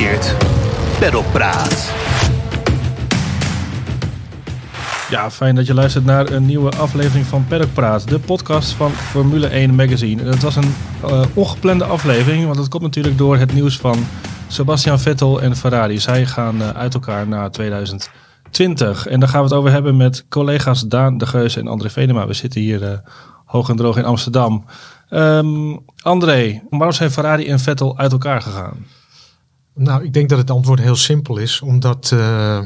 presenteert 0.00 0.36
Paddock 1.00 1.32
Praat. 1.32 1.92
Ja, 5.10 5.30
fijn 5.30 5.54
dat 5.54 5.66
je 5.66 5.74
luistert 5.74 6.04
naar 6.04 6.30
een 6.30 6.46
nieuwe 6.46 6.70
aflevering 6.70 7.26
van 7.26 7.46
Paddock 7.48 8.06
de 8.06 8.18
podcast 8.18 8.72
van 8.72 8.90
Formule 8.90 9.46
1 9.46 9.74
Magazine. 9.74 10.22
Het 10.22 10.42
was 10.42 10.56
een 10.56 10.74
uh, 11.04 11.22
ongeplande 11.34 11.84
aflevering, 11.84 12.44
want 12.44 12.56
het 12.56 12.68
komt 12.68 12.82
natuurlijk 12.82 13.18
door 13.18 13.36
het 13.36 13.52
nieuws 13.52 13.76
van 13.76 14.06
Sebastian 14.48 14.98
Vettel 14.98 15.40
en 15.40 15.56
Ferrari. 15.56 15.98
Zij 15.98 16.26
gaan 16.26 16.56
uh, 16.56 16.70
uit 16.70 16.94
elkaar 16.94 17.28
naar 17.28 17.50
2020. 17.50 19.06
En 19.06 19.20
daar 19.20 19.28
gaan 19.28 19.40
we 19.40 19.48
het 19.48 19.56
over 19.56 19.70
hebben 19.70 19.96
met 19.96 20.24
collega's 20.28 20.82
Daan 20.82 21.18
de 21.18 21.26
Geus 21.26 21.56
en 21.56 21.68
André 21.68 21.90
Venema. 21.90 22.26
We 22.26 22.34
zitten 22.34 22.60
hier 22.60 22.82
uh, 22.82 22.88
hoog 23.44 23.68
en 23.68 23.76
droog 23.76 23.96
in 23.96 24.04
Amsterdam. 24.04 24.64
Um, 25.10 25.78
André, 26.02 26.62
waarom 26.70 26.92
zijn 26.92 27.10
Ferrari 27.10 27.48
en 27.48 27.58
Vettel 27.58 27.98
uit 27.98 28.12
elkaar 28.12 28.42
gegaan? 28.42 28.86
Nou, 29.80 30.04
ik 30.04 30.12
denk 30.12 30.28
dat 30.28 30.38
het 30.38 30.50
antwoord 30.50 30.80
heel 30.80 30.96
simpel 30.96 31.36
is. 31.36 31.60
Omdat, 31.60 32.10
uh, 32.14 32.60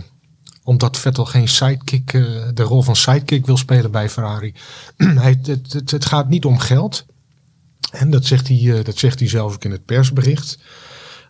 omdat 0.63 0.99
Vettel 0.99 1.25
geen 1.25 1.49
sidekick, 1.49 2.13
uh, 2.13 2.43
de 2.55 2.63
rol 2.63 2.83
van 2.83 2.97
sidekick 2.97 3.47
wil 3.47 3.57
spelen 3.57 3.91
bij 3.91 4.11
Ferrari. 4.11 4.55
hij, 4.97 5.39
het, 5.43 5.73
het, 5.73 5.91
het, 5.91 6.05
gaat 6.05 6.29
niet 6.29 6.45
om 6.45 6.59
geld. 6.59 7.07
En 7.91 8.11
dat 8.11 8.25
zegt 8.25 8.49
hij, 8.49 8.61
uh, 8.61 8.85
dat 8.85 8.99
zegt 8.99 9.19
hij 9.19 9.29
zelf 9.29 9.55
ook 9.55 9.65
in 9.65 9.71
het 9.71 9.85
persbericht. 9.85 10.59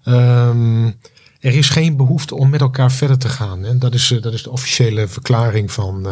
Um, 0.05 0.87
er 1.41 1.55
is 1.55 1.69
geen 1.69 1.97
behoefte 1.97 2.35
om 2.35 2.51
met 2.51 2.61
elkaar 2.61 2.93
verder 2.93 3.19
te 3.19 3.29
gaan. 3.29 3.65
En 3.65 3.79
dat 3.79 3.95
is, 3.95 4.19
dat 4.21 4.33
is 4.33 4.43
de 4.43 4.51
officiële 4.51 5.09
verklaring 5.09 5.73
van, 5.73 6.07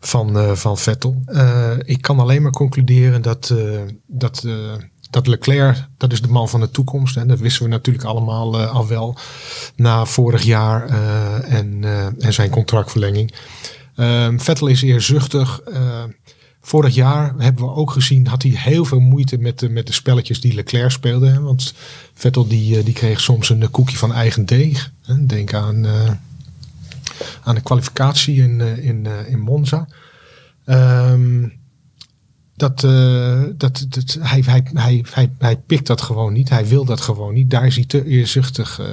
van, 0.00 0.56
van 0.56 0.78
Vettel. 0.78 1.22
ik 1.84 2.02
kan 2.02 2.18
alleen 2.18 2.42
maar 2.42 2.52
concluderen 2.52 3.22
dat, 3.22 3.54
dat 4.06 4.46
dat 5.14 5.26
Leclerc, 5.26 5.86
dat 5.96 6.12
is 6.12 6.22
de 6.22 6.28
man 6.28 6.48
van 6.48 6.60
de 6.60 6.70
toekomst. 6.70 7.16
En 7.16 7.28
dat 7.28 7.38
wisten 7.38 7.62
we 7.62 7.68
natuurlijk 7.68 8.04
allemaal 8.04 8.60
uh, 8.60 8.74
al 8.74 8.86
wel 8.86 9.16
na 9.76 10.04
vorig 10.04 10.42
jaar 10.42 10.88
uh, 10.88 11.52
en, 11.52 11.82
uh, 11.82 12.06
en 12.06 12.32
zijn 12.32 12.50
contractverlenging. 12.50 13.34
Ehm, 13.96 14.38
Vettel 14.38 14.66
is 14.66 14.82
eerzuchtig. 14.82 15.60
vorig 16.60 16.94
jaar 16.94 17.34
hebben 17.38 17.64
we 17.64 17.70
ook 17.70 17.90
gezien, 17.90 18.26
had 18.26 18.42
hij 18.42 18.52
heel 18.54 18.84
veel 18.84 19.00
moeite 19.00 19.38
met 19.38 19.58
de, 19.58 19.68
met 19.68 19.86
de 19.86 19.92
spelletjes 19.92 20.40
die 20.40 20.54
Leclerc 20.54 20.90
speelde. 20.90 21.28
Hè? 21.28 21.40
Want 21.40 21.74
Vettel 22.14 22.46
die, 22.46 22.82
die 22.82 22.94
kreeg 22.94 23.20
soms 23.20 23.48
een 23.48 23.70
koekje 23.70 23.96
van 23.96 24.12
eigen 24.12 24.46
deeg. 24.46 24.92
Hè? 25.02 25.26
Denk 25.26 25.54
aan, 25.54 25.86
aan 27.42 27.54
de 27.54 27.60
kwalificatie 27.60 28.42
in, 28.42 28.60
in, 28.60 29.06
in 29.26 29.40
Monza. 29.40 29.88
Um, 30.66 31.52
dat, 32.56 32.82
uh, 32.82 33.42
dat, 33.56 33.86
dat, 33.88 34.18
hij, 34.20 34.42
hij, 34.46 34.66
hij, 34.72 35.04
hij, 35.10 35.30
hij 35.38 35.56
pikt 35.56 35.86
dat 35.86 36.02
gewoon 36.02 36.32
niet. 36.32 36.48
Hij 36.48 36.66
wil 36.66 36.84
dat 36.84 37.00
gewoon 37.00 37.34
niet. 37.34 37.50
Daar 37.50 37.66
is 37.66 37.74
hij 37.74 37.84
te 37.84 38.04
eerzuchtig 38.04 38.80
uh, 38.80 38.86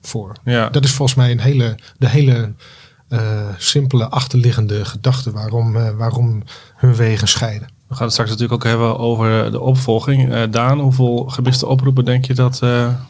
voor. 0.00 0.36
Ja. 0.44 0.68
Dat 0.68 0.84
is 0.84 0.92
volgens 0.92 1.18
mij 1.18 1.30
een 1.30 1.40
hele, 1.40 1.74
de 1.98 2.08
hele 2.08 2.52
uh, 3.08 3.48
simpele 3.56 4.08
achterliggende 4.08 4.84
gedachte 4.84 5.30
waarom, 5.30 5.72
waarom 5.96 6.42
hun 6.76 6.94
wegen 6.94 7.28
scheiden. 7.28 7.68
We 7.88 7.94
gaan 7.94 8.04
het 8.04 8.12
straks 8.12 8.30
natuurlijk 8.30 8.64
ook 8.64 8.70
hebben 8.70 8.98
over 8.98 9.50
de 9.50 9.60
opvolging. 9.60 10.44
Daan, 10.44 10.80
hoeveel 10.80 11.24
gemiste 11.28 11.66
oproepen 11.66 12.04
denk 12.04 12.24
je 12.24 12.34
dat 12.34 12.60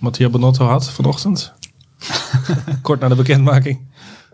Mattia 0.01 0.29
Bonotto 0.29 0.67
had 0.67 0.91
vanochtend? 0.91 1.53
Kort 2.83 3.01
na 3.01 3.09
de 3.09 3.15
bekendmaking. 3.15 3.81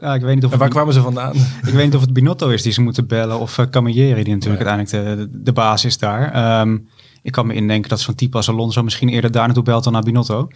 Ja, 0.02 0.14
ik 0.14 0.20
weet 0.20 0.34
niet 0.34 0.44
of 0.44 0.52
en 0.52 0.58
waar 0.58 0.68
kwamen 0.68 0.94
ze 0.94 1.00
vandaan? 1.00 1.34
Ik 1.66 1.72
weet 1.72 1.84
niet 1.84 1.94
of 1.94 2.00
het 2.00 2.12
Binotto 2.12 2.48
is 2.48 2.62
die 2.62 2.72
ze 2.72 2.82
moeten 2.82 3.06
bellen 3.06 3.38
of 3.38 3.58
uh, 3.58 3.66
Camilleri 3.66 4.22
die 4.22 4.34
natuurlijk 4.34 4.62
ja. 4.62 4.68
uiteindelijk 4.68 5.30
de, 5.30 5.42
de 5.42 5.52
baas 5.52 5.84
is 5.84 5.98
daar. 5.98 6.60
Um, 6.60 6.88
ik 7.22 7.32
kan 7.32 7.46
me 7.46 7.54
indenken 7.54 7.90
dat 7.90 8.00
zo'n 8.00 8.14
type 8.14 8.36
als 8.36 8.48
Alonso 8.48 8.82
misschien 8.82 9.08
eerder 9.08 9.30
daar 9.30 9.44
naartoe 9.44 9.62
belt 9.62 9.84
dan 9.84 9.92
naar 9.92 10.02
Binotto. 10.02 10.48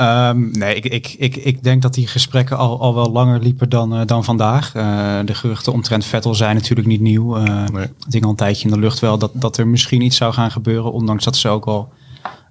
Um, 0.00 0.50
nee, 0.50 0.74
ik, 0.74 0.84
ik, 0.84 1.14
ik, 1.18 1.36
ik 1.36 1.62
denk 1.62 1.82
dat 1.82 1.94
die 1.94 2.06
gesprekken 2.06 2.56
al, 2.56 2.80
al 2.80 2.94
wel 2.94 3.12
langer 3.12 3.40
liepen 3.40 3.68
dan, 3.68 4.00
uh, 4.00 4.06
dan 4.06 4.24
vandaag. 4.24 4.74
Uh, 4.74 5.18
de 5.24 5.34
geruchten 5.34 5.72
omtrent 5.72 6.04
Vettel 6.04 6.34
zijn 6.34 6.54
natuurlijk 6.54 6.88
niet 6.88 7.00
nieuw. 7.00 7.38
Uh, 7.38 7.44
nee. 7.44 7.82
Het 7.82 8.10
ding 8.10 8.24
al 8.24 8.30
een 8.30 8.36
tijdje 8.36 8.68
in 8.68 8.74
de 8.74 8.80
lucht 8.80 8.98
wel 8.98 9.18
dat, 9.18 9.30
dat 9.34 9.56
er 9.56 9.68
misschien 9.68 10.00
iets 10.00 10.16
zou 10.16 10.32
gaan 10.32 10.50
gebeuren. 10.50 10.92
Ondanks 10.92 11.24
dat 11.24 11.36
ze 11.36 11.48
ook 11.48 11.64
al 11.64 11.92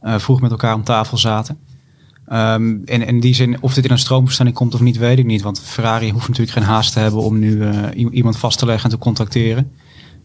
vroeg 0.02 0.42
met 0.42 0.52
elkaar 0.52 0.74
om 0.74 0.84
tafel 0.84 1.18
zaten. 1.18 1.58
Um, 2.34 2.82
en 2.86 3.08
in 3.08 3.20
die 3.20 3.34
zin, 3.34 3.62
of 3.62 3.74
dit 3.74 3.86
in 3.86 3.92
een 3.92 3.98
stroomverstelling 3.98 4.56
komt 4.56 4.74
of 4.74 4.82
niet, 4.82 4.98
weet 4.98 5.20
ik 5.20 5.26
niet. 5.26 5.42
Want 5.42 5.62
Ferrari 5.62 6.12
hoeft 6.12 6.28
natuurlijk 6.28 6.58
geen 6.58 6.68
haast 6.68 6.94
te 6.94 7.00
hebben 7.00 7.22
om 7.22 7.40
nu 7.40 7.52
uh, 7.52 7.80
iemand 7.94 8.38
vast 8.38 8.60
te 8.60 8.66
leggen 8.66 8.84
en 8.90 8.96
te 8.98 9.04
contracteren. 9.04 9.72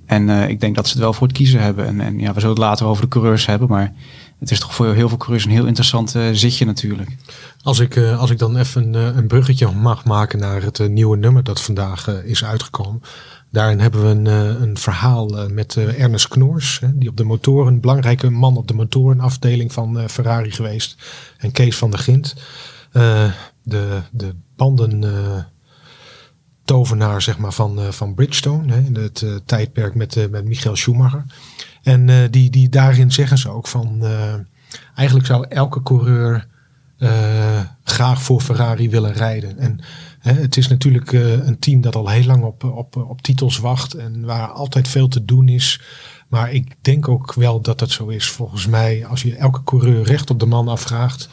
En 0.07 0.29
uh, 0.29 0.49
ik 0.49 0.61
denk 0.61 0.75
dat 0.75 0.87
ze 0.87 0.93
het 0.93 1.03
wel 1.03 1.13
voor 1.13 1.27
het 1.27 1.37
kiezen 1.37 1.61
hebben. 1.61 1.87
En, 1.87 2.01
en, 2.01 2.19
ja, 2.19 2.33
we 2.33 2.41
zullen 2.41 2.55
het 2.55 2.65
later 2.65 2.87
over 2.87 3.03
de 3.03 3.09
coureurs 3.09 3.47
hebben. 3.47 3.69
Maar 3.69 3.93
het 4.43 4.51
is 4.51 4.61
toch 4.61 4.75
voor 4.75 4.95
heel 4.95 5.09
veel 5.09 5.17
coureurs 5.17 5.45
een 5.45 5.51
heel 5.51 5.67
interessant 5.67 6.15
uh, 6.15 6.29
zitje 6.33 6.65
natuurlijk. 6.65 7.17
Als 7.63 7.79
ik, 7.79 7.97
als 7.99 8.31
ik 8.31 8.39
dan 8.39 8.57
even 8.57 8.95
een, 8.95 9.17
een 9.17 9.27
bruggetje 9.27 9.71
mag 9.71 10.05
maken 10.05 10.39
naar 10.39 10.63
het 10.63 10.89
nieuwe 10.89 11.17
nummer 11.17 11.45
dat 11.45 11.61
vandaag 11.61 12.09
is 12.09 12.45
uitgekomen. 12.45 13.03
Daarin 13.51 13.81
hebben 13.81 14.03
we 14.03 14.09
een, 14.09 14.27
een 14.63 14.79
verhaal 14.79 15.49
met 15.49 15.77
Ernest 15.77 16.29
Knoors, 16.29 16.81
die 16.95 17.09
op 17.09 17.17
de 17.17 17.25
motoren, 17.25 17.73
een 17.73 17.81
belangrijke 17.81 18.31
man 18.31 18.57
op 18.57 18.69
de 18.69 18.75
motorenafdeling 18.75 19.73
van 19.73 20.09
Ferrari 20.09 20.51
geweest. 20.51 20.97
En 21.39 21.53
Kees 21.53 21.77
van 21.77 21.91
der 21.91 21.99
Gint, 21.99 22.35
de, 23.63 24.01
de 24.11 24.35
banden 24.57 25.05
tovenaar 26.65 27.23
zeg 27.23 27.39
maar, 27.39 27.53
van, 27.53 27.93
van 27.93 28.15
Bridgestone, 28.15 28.73
hè, 28.73 28.79
in 28.79 28.97
het 28.97 29.25
tijdperk 29.45 29.95
met, 29.95 30.31
met 30.31 30.45
Michael 30.45 30.77
Schumacher. 30.77 31.25
En 31.83 32.31
die, 32.31 32.51
die 32.51 32.69
daarin 32.69 33.13
zeggen 33.13 33.39
ze 33.39 33.49
ook 33.49 33.67
van, 33.67 34.07
eigenlijk 34.95 35.27
zou 35.27 35.47
elke 35.49 35.83
coureur 35.83 36.47
graag 37.85 38.23
voor 38.23 38.41
Ferrari 38.41 38.91
willen 38.91 39.13
rijden. 39.13 39.59
En 39.59 39.81
het 40.19 40.57
is 40.57 40.69
natuurlijk 40.69 41.13
een 41.13 41.59
team 41.59 41.81
dat 41.81 41.97
al 41.97 42.09
heel 42.09 42.25
lang 42.25 42.45
op, 42.45 42.65
op, 42.65 42.97
op 42.97 43.23
titels 43.23 43.59
wacht 43.59 43.95
en 43.95 44.25
waar 44.25 44.49
altijd 44.49 44.89
veel 44.89 45.09
te 45.09 45.25
doen 45.25 45.49
is. 45.49 45.81
Maar 46.29 46.53
ik 46.53 46.75
denk 46.81 47.09
ook 47.09 47.35
wel 47.35 47.61
dat 47.61 47.79
dat 47.79 47.91
zo 47.91 48.09
is. 48.09 48.31
Volgens 48.31 48.67
mij, 48.67 49.07
als 49.07 49.23
je 49.23 49.37
elke 49.37 49.65
coureur 49.65 50.05
recht 50.05 50.31
op 50.31 50.41
de 50.41 50.47
man 50.47 50.69
afvraagt 50.69 51.29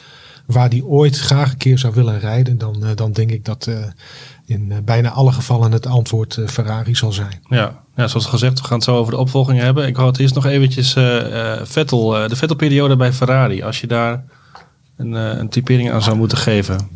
waar 0.52 0.68
die 0.68 0.84
ooit 0.84 1.18
graag 1.18 1.50
een 1.50 1.56
keer 1.56 1.78
zou 1.78 1.94
willen 1.94 2.18
rijden, 2.18 2.58
dan, 2.58 2.76
uh, 2.82 2.90
dan 2.94 3.12
denk 3.12 3.30
ik 3.30 3.44
dat 3.44 3.66
uh, 3.66 3.84
in 4.46 4.72
bijna 4.84 5.10
alle 5.10 5.32
gevallen 5.32 5.72
het 5.72 5.86
antwoord 5.86 6.38
Ferrari 6.46 6.94
zal 6.94 7.12
zijn. 7.12 7.42
Ja. 7.48 7.82
ja, 7.96 8.08
zoals 8.08 8.26
gezegd, 8.26 8.60
we 8.60 8.66
gaan 8.66 8.76
het 8.76 8.84
zo 8.84 8.96
over 8.96 9.12
de 9.12 9.18
opvolging 9.18 9.58
hebben. 9.58 9.86
Ik 9.86 9.96
had 9.96 10.18
eerst 10.18 10.34
nog 10.34 10.46
eventjes 10.46 10.92
Vettel, 11.62 12.10
de 12.10 12.36
Vettel-periode 12.36 12.96
bij 12.96 13.12
Ferrari. 13.12 13.62
Als 13.62 13.80
je 13.80 13.86
daar 13.86 14.24
een, 14.96 15.12
een 15.12 15.48
typering 15.48 15.90
aan 15.92 16.02
zou 16.02 16.16
moeten 16.16 16.38
geven, 16.38 16.88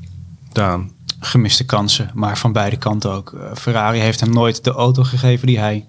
Daan 0.53 0.91
gemiste 1.27 1.65
kansen, 1.65 2.11
maar 2.15 2.39
van 2.39 2.53
beide 2.53 2.77
kanten 2.77 3.11
ook. 3.11 3.33
Uh, 3.33 3.55
Ferrari 3.55 3.99
heeft 3.99 4.21
hem 4.21 4.33
nooit 4.33 4.65
de 4.65 4.71
auto 4.71 5.03
gegeven 5.03 5.47
die 5.47 5.59
hij 5.59 5.87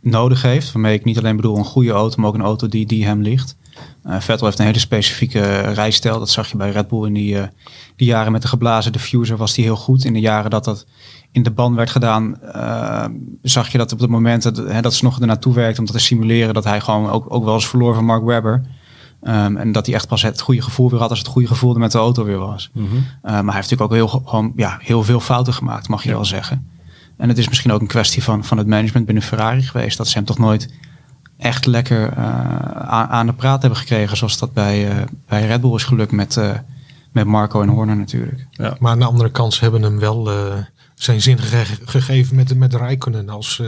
nodig 0.00 0.42
heeft. 0.42 0.72
Waarmee 0.72 0.94
ik 0.94 1.04
niet 1.04 1.18
alleen 1.18 1.36
bedoel 1.36 1.56
een 1.56 1.64
goede 1.64 1.90
auto, 1.90 2.16
maar 2.16 2.28
ook 2.28 2.34
een 2.34 2.40
auto 2.40 2.68
die, 2.68 2.86
die 2.86 3.06
hem 3.06 3.22
ligt. 3.22 3.56
Uh, 4.06 4.20
Vettel 4.20 4.46
heeft 4.46 4.58
een 4.58 4.64
hele 4.64 4.78
specifieke 4.78 5.60
rijstijl. 5.60 6.18
Dat 6.18 6.30
zag 6.30 6.50
je 6.50 6.56
bij 6.56 6.70
Red 6.70 6.88
Bull 6.88 7.06
in 7.06 7.12
die, 7.12 7.34
uh, 7.34 7.42
die 7.96 8.06
jaren 8.06 8.32
met 8.32 8.42
de 8.42 8.48
geblazen 8.48 8.92
diffuser 8.92 9.36
was 9.36 9.54
die 9.54 9.64
heel 9.64 9.76
goed. 9.76 10.04
In 10.04 10.12
de 10.12 10.20
jaren 10.20 10.50
dat 10.50 10.64
dat 10.64 10.86
in 11.32 11.42
de 11.42 11.50
band 11.50 11.76
werd 11.76 11.90
gedaan, 11.90 12.38
zag 13.42 13.68
je 13.68 13.78
dat 13.78 13.92
op 13.92 14.00
het 14.00 14.10
moment 14.10 14.42
dat, 14.42 14.56
hè, 14.56 14.80
dat 14.80 14.94
ze 14.94 15.04
nog 15.04 15.20
ernaartoe 15.20 15.54
werkte 15.54 15.80
om 15.80 15.86
dat 15.86 15.94
te 15.94 16.02
simuleren, 16.02 16.54
dat 16.54 16.64
hij 16.64 16.80
gewoon 16.80 17.10
ook, 17.10 17.24
ook 17.28 17.44
wel 17.44 17.54
eens 17.54 17.68
verloor 17.68 17.94
van 17.94 18.04
Mark 18.04 18.24
Webber. 18.24 18.62
Um, 19.22 19.56
en 19.56 19.72
dat 19.72 19.86
hij 19.86 19.94
echt 19.94 20.08
pas 20.08 20.22
het 20.22 20.40
goede 20.40 20.62
gevoel 20.62 20.90
weer 20.90 21.00
had 21.00 21.10
als 21.10 21.18
het 21.18 21.28
goede 21.28 21.48
gevoel 21.48 21.74
er 21.74 21.80
met 21.80 21.92
de 21.92 21.98
auto 21.98 22.24
weer 22.24 22.38
was. 22.38 22.70
Mm 22.72 22.88
-hmm. 22.88 22.96
uh, 22.96 23.02
maar 23.22 23.32
hij 23.32 23.54
heeft 23.54 23.70
natuurlijk 23.70 23.80
ook 23.80 23.92
heel, 23.92 24.08
gewoon, 24.08 24.52
ja, 24.56 24.78
heel 24.80 25.02
veel 25.02 25.20
fouten 25.20 25.54
gemaakt, 25.54 25.88
mag 25.88 26.02
je 26.02 26.08
ja. 26.08 26.14
wel 26.14 26.24
zeggen. 26.24 26.68
En 27.16 27.28
het 27.28 27.38
is 27.38 27.48
misschien 27.48 27.72
ook 27.72 27.80
een 27.80 27.86
kwestie 27.86 28.22
van, 28.22 28.44
van 28.44 28.58
het 28.58 28.66
management 28.66 29.06
binnen 29.06 29.24
Ferrari 29.24 29.62
geweest. 29.62 29.96
Dat 29.96 30.08
ze 30.08 30.16
hem 30.16 30.26
toch 30.26 30.38
nooit 30.38 30.74
echt 31.40 31.66
lekker 31.66 32.18
uh, 32.18 32.24
aan, 32.74 33.08
aan, 33.08 33.26
de 33.26 33.32
praat 33.32 33.60
hebben 33.60 33.78
gekregen. 33.78 34.16
Zoals 34.16 34.38
dat 34.38 34.52
bij, 34.52 34.88
uh, 34.88 35.02
bij 35.28 35.46
Red 35.46 35.60
Bull 35.60 35.74
is 35.74 35.84
gelukt 35.84 36.12
met, 36.12 36.40
met 37.12 37.26
Marco 37.26 37.62
en 37.62 37.68
Horner 37.68 37.96
natuurlijk. 37.96 38.46
Ja. 38.50 38.76
Maar 38.78 38.92
aan 38.92 38.98
de 38.98 39.04
andere 39.04 39.30
kant 39.30 39.54
ze 39.54 39.60
hebben 39.60 39.82
hem 39.82 39.98
wel 39.98 40.30
zijn 40.94 41.20
zin 41.20 41.38
ge 41.38 41.64
gegeven 41.84 42.36
met, 42.36 42.54
met 42.54 42.74
Rijkonen 42.74 43.28
als 43.28 43.60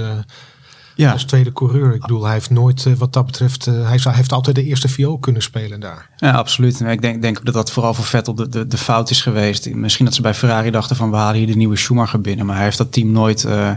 ja. 0.94 1.12
als 1.12 1.24
tweede 1.24 1.52
coureur. 1.52 1.94
Ik 1.94 2.00
bedoel, 2.00 2.24
hij 2.24 2.32
heeft 2.32 2.50
nooit 2.50 2.84
uh, 2.84 2.94
wat 2.94 3.12
dat 3.12 3.26
betreft, 3.26 3.66
uh, 3.66 3.74
hij, 3.74 3.98
hij, 4.02 4.14
heeft 4.14 4.32
altijd 4.32 4.56
de 4.56 4.64
eerste 4.64 4.88
viool 4.88 5.18
kunnen 5.18 5.42
spelen 5.42 5.80
daar. 5.80 6.10
Ja, 6.16 6.32
absoluut. 6.32 6.80
En 6.80 6.90
ik 6.90 7.02
denk, 7.02 7.22
denk 7.22 7.44
dat 7.44 7.54
dat 7.54 7.72
vooral 7.72 7.94
voor 7.94 8.04
Vettel 8.04 8.34
de, 8.34 8.48
de, 8.48 8.66
de 8.66 8.78
fout 8.78 9.10
is 9.10 9.22
geweest. 9.22 9.74
Misschien 9.74 10.04
dat 10.04 10.14
ze 10.14 10.22
bij 10.22 10.34
Ferrari 10.34 10.70
dachten 10.70 10.96
van 10.96 11.10
we 11.10 11.16
halen 11.16 11.36
hier 11.36 11.46
de 11.46 11.56
nieuwe 11.56 11.76
Schumacher 11.76 12.20
binnen. 12.20 12.46
Maar 12.46 12.54
hij 12.54 12.64
heeft 12.64 12.78
dat 12.78 12.92
team 12.92 13.10
nooit, 13.10 13.44
uh, 13.44 13.70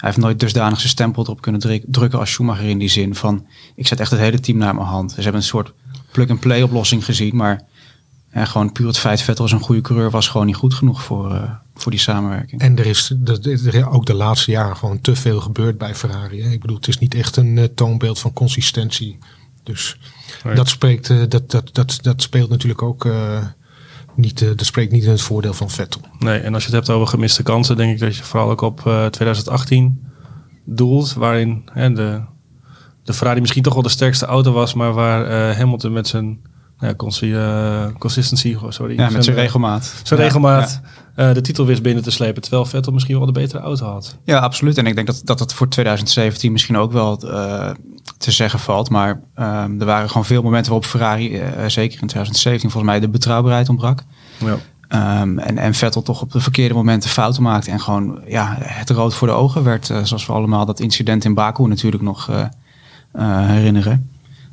heeft 0.00 0.16
nooit 0.16 0.40
dusdanig 0.40 0.78
zijn 0.78 0.90
stempel 0.90 1.22
erop 1.22 1.40
kunnen 1.40 1.82
drukken 1.86 2.18
als 2.18 2.30
Schumacher 2.30 2.68
in 2.68 2.78
die 2.78 2.88
zin 2.88 3.14
van 3.14 3.46
ik 3.74 3.86
zet 3.86 4.00
echt 4.00 4.10
het 4.10 4.20
hele 4.20 4.40
team 4.40 4.58
naar 4.58 4.74
mijn 4.74 4.86
hand. 4.86 5.10
Ze 5.10 5.20
hebben 5.20 5.40
een 5.40 5.46
soort 5.46 5.72
plug-and-play 6.12 6.62
oplossing 6.62 7.04
gezien, 7.04 7.36
maar 7.36 7.68
en 8.30 8.46
gewoon 8.46 8.72
puur 8.72 8.86
het 8.86 8.98
feit 8.98 9.22
Vettel 9.22 9.44
als 9.44 9.52
een 9.52 9.60
goede 9.60 9.80
coureur 9.80 10.10
was 10.10 10.28
gewoon 10.28 10.46
niet 10.46 10.56
goed 10.56 10.74
genoeg 10.74 11.02
voor, 11.02 11.32
uh, 11.32 11.50
voor 11.74 11.90
die 11.90 12.00
samenwerking. 12.00 12.60
En 12.60 12.78
er 12.78 12.86
is, 12.86 13.14
er 13.24 13.74
is 13.74 13.84
ook 13.84 14.06
de 14.06 14.14
laatste 14.14 14.50
jaren 14.50 14.76
gewoon 14.76 15.00
te 15.00 15.16
veel 15.16 15.40
gebeurd 15.40 15.78
bij 15.78 15.94
Ferrari. 15.94 16.42
Hè? 16.42 16.50
Ik 16.50 16.60
bedoel, 16.60 16.76
het 16.76 16.88
is 16.88 16.98
niet 16.98 17.14
echt 17.14 17.36
een 17.36 17.56
uh, 17.56 17.64
toonbeeld 17.64 18.18
van 18.18 18.32
consistentie. 18.32 19.18
Dus 19.62 19.96
dat, 20.54 20.68
spreekt, 20.68 21.08
uh, 21.08 21.22
dat, 21.28 21.50
dat, 21.50 21.74
dat, 21.74 21.98
dat 22.02 22.22
speelt 22.22 22.50
natuurlijk 22.50 22.82
ook 22.82 23.08
niet, 24.20 24.42
eh, 24.42 24.50
spreekt 24.56 24.92
niet 24.92 25.04
in 25.04 25.10
het 25.10 25.20
voordeel 25.20 25.54
van 25.54 25.70
Vettel. 25.70 26.00
Nee, 26.18 26.38
en 26.38 26.54
als 26.54 26.62
je 26.64 26.68
het 26.68 26.78
hebt 26.78 26.96
over 26.96 27.08
gemiste 27.08 27.42
kansen, 27.42 27.76
denk 27.76 27.92
ik 27.92 27.98
dat 27.98 28.16
je 28.16 28.22
vooral 28.22 28.50
ook 28.50 28.60
op 28.60 28.86
eh, 28.86 29.06
2018 29.06 30.04
doelt, 30.64 31.12
waarin 31.12 31.62
hè, 31.72 31.92
de, 31.92 32.20
de 33.02 33.12
Ferrari 33.12 33.40
misschien 33.40 33.62
toch 33.62 33.74
wel 33.74 33.82
de 33.82 33.88
sterkste 33.88 34.26
auto 34.26 34.52
was, 34.52 34.74
maar 34.74 34.92
waar 34.92 35.26
eh, 35.26 35.56
Hamilton 35.56 35.92
met 35.92 36.08
zijn 36.08 36.40
ja, 36.80 36.94
eh, 36.94 37.86
consistency, 37.98 38.56
sorry, 38.68 38.96
Ja, 38.98 39.10
met 39.10 39.24
zijn 39.24 39.36
eh, 39.36 39.42
regelmaat. 39.42 39.94
zijn 40.02 40.20
Ja, 40.20 40.26
regelmaat 40.26 40.80
Ja. 41.16 41.28
eh, 41.28 41.34
de 41.34 41.40
titel 41.40 41.66
wist 41.66 41.82
binnen 41.82 42.02
te 42.02 42.10
slepen, 42.10 42.42
terwijl 42.42 42.64
Vettel 42.64 42.92
misschien 42.92 43.16
wel 43.16 43.26
de 43.26 43.32
betere 43.32 43.62
auto 43.62 43.86
had. 43.86 44.16
Ja, 44.24 44.38
absoluut. 44.38 44.78
En 44.78 44.86
ik 44.86 44.94
denk 44.94 45.06
dat 45.06 45.20
dat 45.24 45.38
het 45.40 45.52
voor 45.52 45.68
2017 45.68 46.52
misschien 46.52 46.76
ook 46.76 46.92
wel 46.92 47.16
te 47.16 48.30
zeggen 48.30 48.58
valt. 48.58 48.90
Maar 48.90 49.20
ehm, 49.34 49.80
er 49.80 49.86
waren 49.86 50.08
gewoon 50.08 50.24
veel 50.24 50.42
momenten 50.42 50.72
waarop 50.72 50.88
Ferrari, 50.90 51.28
zeker 51.66 52.00
in 52.00 52.06
2017, 52.06 52.70
volgens 52.70 52.92
mij 52.92 53.00
de 53.00 53.08
betrouwbaarheid 53.08 53.68
ontbrak. 53.68 54.02
Ja. 54.38 54.56
Ehm, 54.88 55.38
en, 55.38 55.58
en 55.58 55.74
Vettel 55.74 56.02
toch 56.02 56.20
op 56.22 56.32
de 56.32 56.40
verkeerde 56.40 56.74
momenten 56.74 57.10
fouten 57.10 57.42
maakte. 57.42 57.70
En 57.70 57.80
gewoon 57.80 58.20
ja, 58.26 58.56
het 58.60 58.90
rood 58.90 59.14
voor 59.14 59.28
de 59.28 59.34
ogen 59.34 59.62
werd. 59.64 59.86
zoals 59.86 60.26
we 60.26 60.32
allemaal 60.32 60.66
dat 60.66 60.80
incident 60.80 61.24
in 61.24 61.34
Baku 61.34 61.66
natuurlijk 61.66 62.02
nog 62.02 62.30
herinneren. 63.16 64.10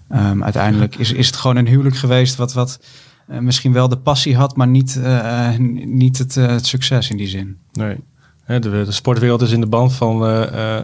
Ehm, 0.09 0.43
uiteindelijk 0.43 0.95
is, 0.95 1.11
is 1.11 1.27
het 1.27 1.35
gewoon 1.35 1.55
een 1.55 1.67
huwelijk 1.67 1.95
geweest 1.95 2.35
wat, 2.35 2.53
wat 2.53 2.79
eh, 3.27 3.39
misschien 3.39 3.73
wel 3.73 3.87
de 3.87 3.97
passie 3.97 4.35
had, 4.35 4.55
maar 4.55 4.67
niet, 4.67 4.97
eh, 5.03 5.53
eh, 5.53 5.59
niet 5.85 6.17
het, 6.17 6.35
het 6.35 6.65
succes 6.65 7.09
in 7.09 7.17
die 7.17 7.27
zin. 7.27 7.57
Nee. 7.71 7.95
De, 8.45 8.59
de 8.69 8.91
sportwereld 8.91 9.41
is 9.41 9.51
in 9.51 9.59
de 9.59 9.67
band 9.67 9.93
van 9.93 10.17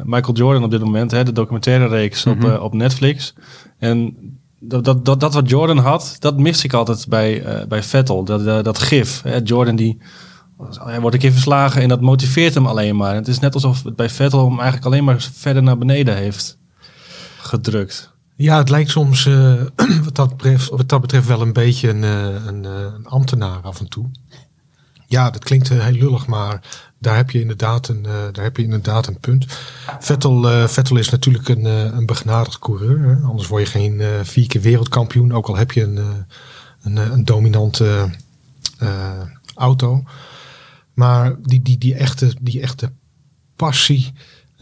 Michael 0.04 0.34
Jordan 0.34 0.64
op 0.64 0.72
dit 0.72 0.84
moment. 0.84 1.12
Hè, 1.12 1.24
de 1.24 1.32
documentaire 1.32 1.88
reeks 1.88 2.26
op, 2.26 2.38
Mhm. 2.38 2.56
op 2.56 2.74
Netflix. 2.74 3.34
En 3.80 4.16
dat, 4.60 4.84
dat, 4.86 5.06
dat, 5.06 5.20
dat 5.20 5.34
wat 5.34 5.50
Jordan 5.50 5.78
had, 5.78 6.16
dat 6.20 6.38
mis 6.40 6.64
ik 6.64 6.74
altijd 6.74 7.06
bij, 7.08 7.44
bij 7.68 7.84
Vettel. 7.84 8.24
Dat, 8.24 8.64
dat, 8.64 8.80
gif. 8.80 9.22
Hè. 9.22 9.40
Jordan 9.44 9.76
die 9.76 9.98
hij 10.84 11.00
wordt 11.00 11.16
een 11.16 11.22
keer 11.22 11.32
verslagen 11.32 11.82
en 11.82 11.90
dat 11.90 12.02
motiveert 12.02 12.54
hem 12.54 12.66
alleen 12.66 12.96
maar. 12.96 13.16
Het 13.16 13.28
is 13.28 13.40
net 13.40 13.54
alsof 13.54 13.84
het 13.84 13.96
bij 13.96 14.10
Vettel 14.10 14.44
hem 14.46 14.56
eigenlijk 14.56 14.86
alleen 14.86 15.04
maar 15.04 15.30
verder 15.34 15.64
naar 15.64 15.78
beneden 15.78 16.16
heeft 16.16 16.58
gedrukt. 17.42 18.13
Ja, 18.36 18.58
het 18.58 18.70
lijkt 18.70 18.90
soms 18.90 19.26
eh, 19.26 19.62
wat, 20.06 20.16
dat 20.16 20.30
betreft, 20.30 20.70
wat 20.70 20.90
dat 20.90 21.02
betreft 21.02 21.28
wel 21.28 21.42
een 21.42 21.54
beetje 21.54 21.90
een, 21.90 22.04
eh, 22.04 22.36
eh, 22.36 22.94
een 22.96 23.08
ambtenaar 23.08 23.62
af 23.62 23.80
en 23.80 23.90
toe. 23.90 24.10
Ja, 25.08 25.30
dat 25.30 25.44
klinkt 25.44 25.70
heel 25.70 25.92
lullig, 25.92 26.28
maar 26.28 26.62
daar 27.00 27.16
heb 27.16 27.32
je 27.32 27.40
inderdaad 27.42 27.88
een, 27.88 28.04
daar 28.04 28.44
heb 28.44 28.58
je 28.58 28.64
inderdaad 28.64 29.08
een 29.08 29.20
punt. 29.20 29.46
Vettel, 30.00 30.68
Vettel 30.68 30.98
is 30.98 31.10
natuurlijk 31.10 31.48
een, 31.48 31.66
een 31.66 32.06
begnadigd 32.06 32.60
coureur. 32.60 33.00
Hè? 33.00 33.22
Anders 33.28 33.48
word 33.48 33.64
je 33.64 33.70
geen 33.70 34.02
vier 34.24 34.48
keer 34.48 34.62
wereldkampioen, 34.62 35.34
ook 35.34 35.48
al 35.48 35.56
heb 35.56 35.72
je 35.72 35.84
een, 35.84 36.26
een, 36.82 36.98
een 36.98 37.26
dominante 37.26 38.10
auto. 39.56 40.04
Maar 40.94 41.36
die, 41.42 41.62
die, 41.62 41.78
die, 41.78 41.96
echte, 41.96 42.36
die 42.42 42.62
echte 42.62 42.92
passie? 43.56 44.14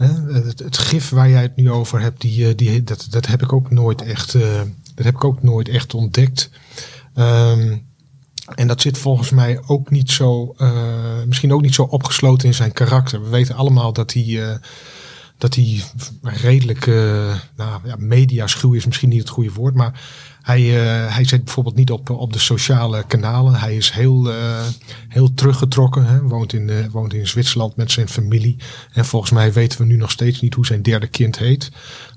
Het, 0.08 0.58
het 0.58 0.78
gif 0.78 1.08
waar 1.08 1.28
jij 1.28 1.42
het 1.42 1.56
nu 1.56 1.70
over 1.70 2.00
hebt, 2.00 2.20
die, 2.20 2.48
eh, 2.48 2.56
die, 2.56 2.84
dat, 2.84 3.06
dat 3.10 3.26
heb 3.26 3.42
ik 3.42 3.52
ook 3.52 3.70
nooit 3.70 4.02
echt, 4.02 4.34
eh, 4.34 4.60
dat 4.94 5.04
heb 5.04 5.14
ik 5.14 5.24
ook 5.24 5.42
nooit 5.42 5.68
echt 5.68 5.94
ontdekt. 5.94 6.50
Ehm, 7.14 7.76
en 8.54 8.68
dat 8.68 8.80
zit 8.80 8.98
volgens 8.98 9.30
mij 9.30 9.60
ook 9.66 9.90
niet 9.90 10.10
zo, 10.10 10.54
eh, 10.58 11.22
misschien 11.26 11.52
ook 11.52 11.62
niet 11.62 11.74
zo 11.74 11.82
opgesloten 11.82 12.48
in 12.48 12.54
zijn 12.54 12.72
karakter. 12.72 13.22
We 13.22 13.28
weten 13.28 13.54
allemaal 13.54 13.92
dat 13.92 14.12
hij, 14.12 14.58
dat 15.38 15.54
hij 15.54 15.82
redelijk, 16.22 16.86
nou 17.56 17.80
ja, 17.84 17.96
mediaschuw 17.98 18.72
is 18.72 18.86
misschien 18.86 19.08
niet 19.08 19.20
het 19.20 19.28
goede 19.28 19.52
woord, 19.52 19.74
maar 19.74 20.00
hij, 20.42 20.60
eh, 20.60 21.14
hij 21.14 21.24
zit 21.24 21.44
bijvoorbeeld 21.44 21.76
niet 21.76 21.90
op, 21.90 22.10
op 22.10 22.32
de 22.32 22.38
sociale 22.38 23.04
kanalen. 23.06 23.54
Hij 23.54 23.76
is 23.76 23.90
heel, 23.90 24.30
eh, 24.32 24.60
heel 25.08 25.34
teruggetrokken. 25.34 26.06
Hè? 26.06 26.22
Woont, 26.22 26.52
in, 26.52 26.70
eh, 26.70 26.76
woont 26.90 27.14
in 27.14 27.26
Zwitserland 27.26 27.76
met 27.76 27.90
zijn 27.90 28.08
familie. 28.08 28.56
En 28.92 29.04
volgens 29.04 29.30
mij 29.30 29.52
weten 29.52 29.78
we 29.78 29.84
nu 29.84 29.96
nog 29.96 30.10
steeds 30.10 30.40
niet 30.40 30.54
hoe 30.54 30.66
zijn 30.66 30.82
derde 30.82 31.06
kind 31.06 31.38
heet. 31.38 31.70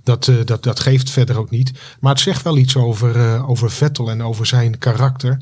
Dat, 0.03 0.31
dat, 0.45 0.63
dat 0.63 0.79
geeft 0.79 1.09
verder 1.09 1.37
ook 1.37 1.49
niet. 1.49 1.71
Maar 1.99 2.11
het 2.11 2.21
zegt 2.21 2.41
wel 2.41 2.57
iets 2.57 2.75
over, 2.75 3.43
over 3.47 3.71
Vettel 3.71 4.09
en 4.09 4.23
over 4.23 4.45
zijn 4.45 4.77
karakter. 4.77 5.41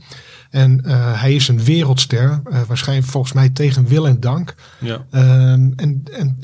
En 0.49 0.89
hij 1.17 1.35
is 1.35 1.47
een 1.47 1.63
wereldster. 1.63 2.41
waarschijnlijk 2.67 3.09
volgens 3.09 3.33
mij 3.33 3.49
tegen 3.49 3.87
wil 3.87 4.07
en 4.07 4.19
dank. 4.19 4.55
Ja. 4.79 5.05
Ehm, 5.11 5.71
en, 5.75 6.03
en 6.11 6.39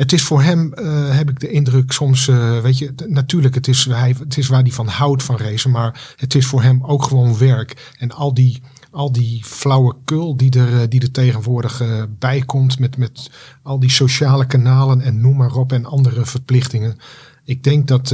het 0.00 0.12
is 0.12 0.22
voor 0.22 0.42
hem, 0.42 0.72
eh, 0.72 1.16
heb 1.16 1.30
ik 1.30 1.40
de 1.40 1.50
indruk, 1.50 1.92
soms, 1.92 2.28
eh, 2.28 2.58
weet 2.58 2.78
je, 2.78 2.92
natuurlijk, 3.06 3.54
het 3.54 3.68
is, 3.68 3.84
hij, 3.84 4.14
het 4.18 4.36
is 4.36 4.48
waar 4.48 4.62
hij 4.62 4.70
van 4.70 4.86
houdt 4.86 5.22
van 5.22 5.36
racen, 5.36 5.70
maar 5.70 6.14
het 6.16 6.34
is 6.34 6.46
voor 6.46 6.62
hem 6.62 6.84
ook 6.84 7.02
gewoon 7.02 7.38
werk. 7.38 7.92
En 7.98 8.10
al 8.12 8.34
die, 8.34 8.62
al 8.90 9.12
die 9.12 9.44
flauwekul 9.44 10.36
die 10.36 10.50
er, 10.58 10.80
eh, 10.80 10.88
die 10.88 11.00
er 11.00 11.10
tegenwoordig 11.10 11.82
bij 12.18 12.40
komt, 12.40 12.78
met, 12.78 12.96
met 12.96 13.30
al 13.62 13.80
die 13.80 13.90
sociale 13.90 14.46
kanalen 14.46 15.00
en 15.00 15.20
noem 15.20 15.36
maar 15.36 15.54
op 15.54 15.72
en 15.72 15.86
andere 15.86 16.26
verplichtingen. 16.26 16.98
Ik 17.44 17.64
denk 17.64 17.88
dat 17.88 18.08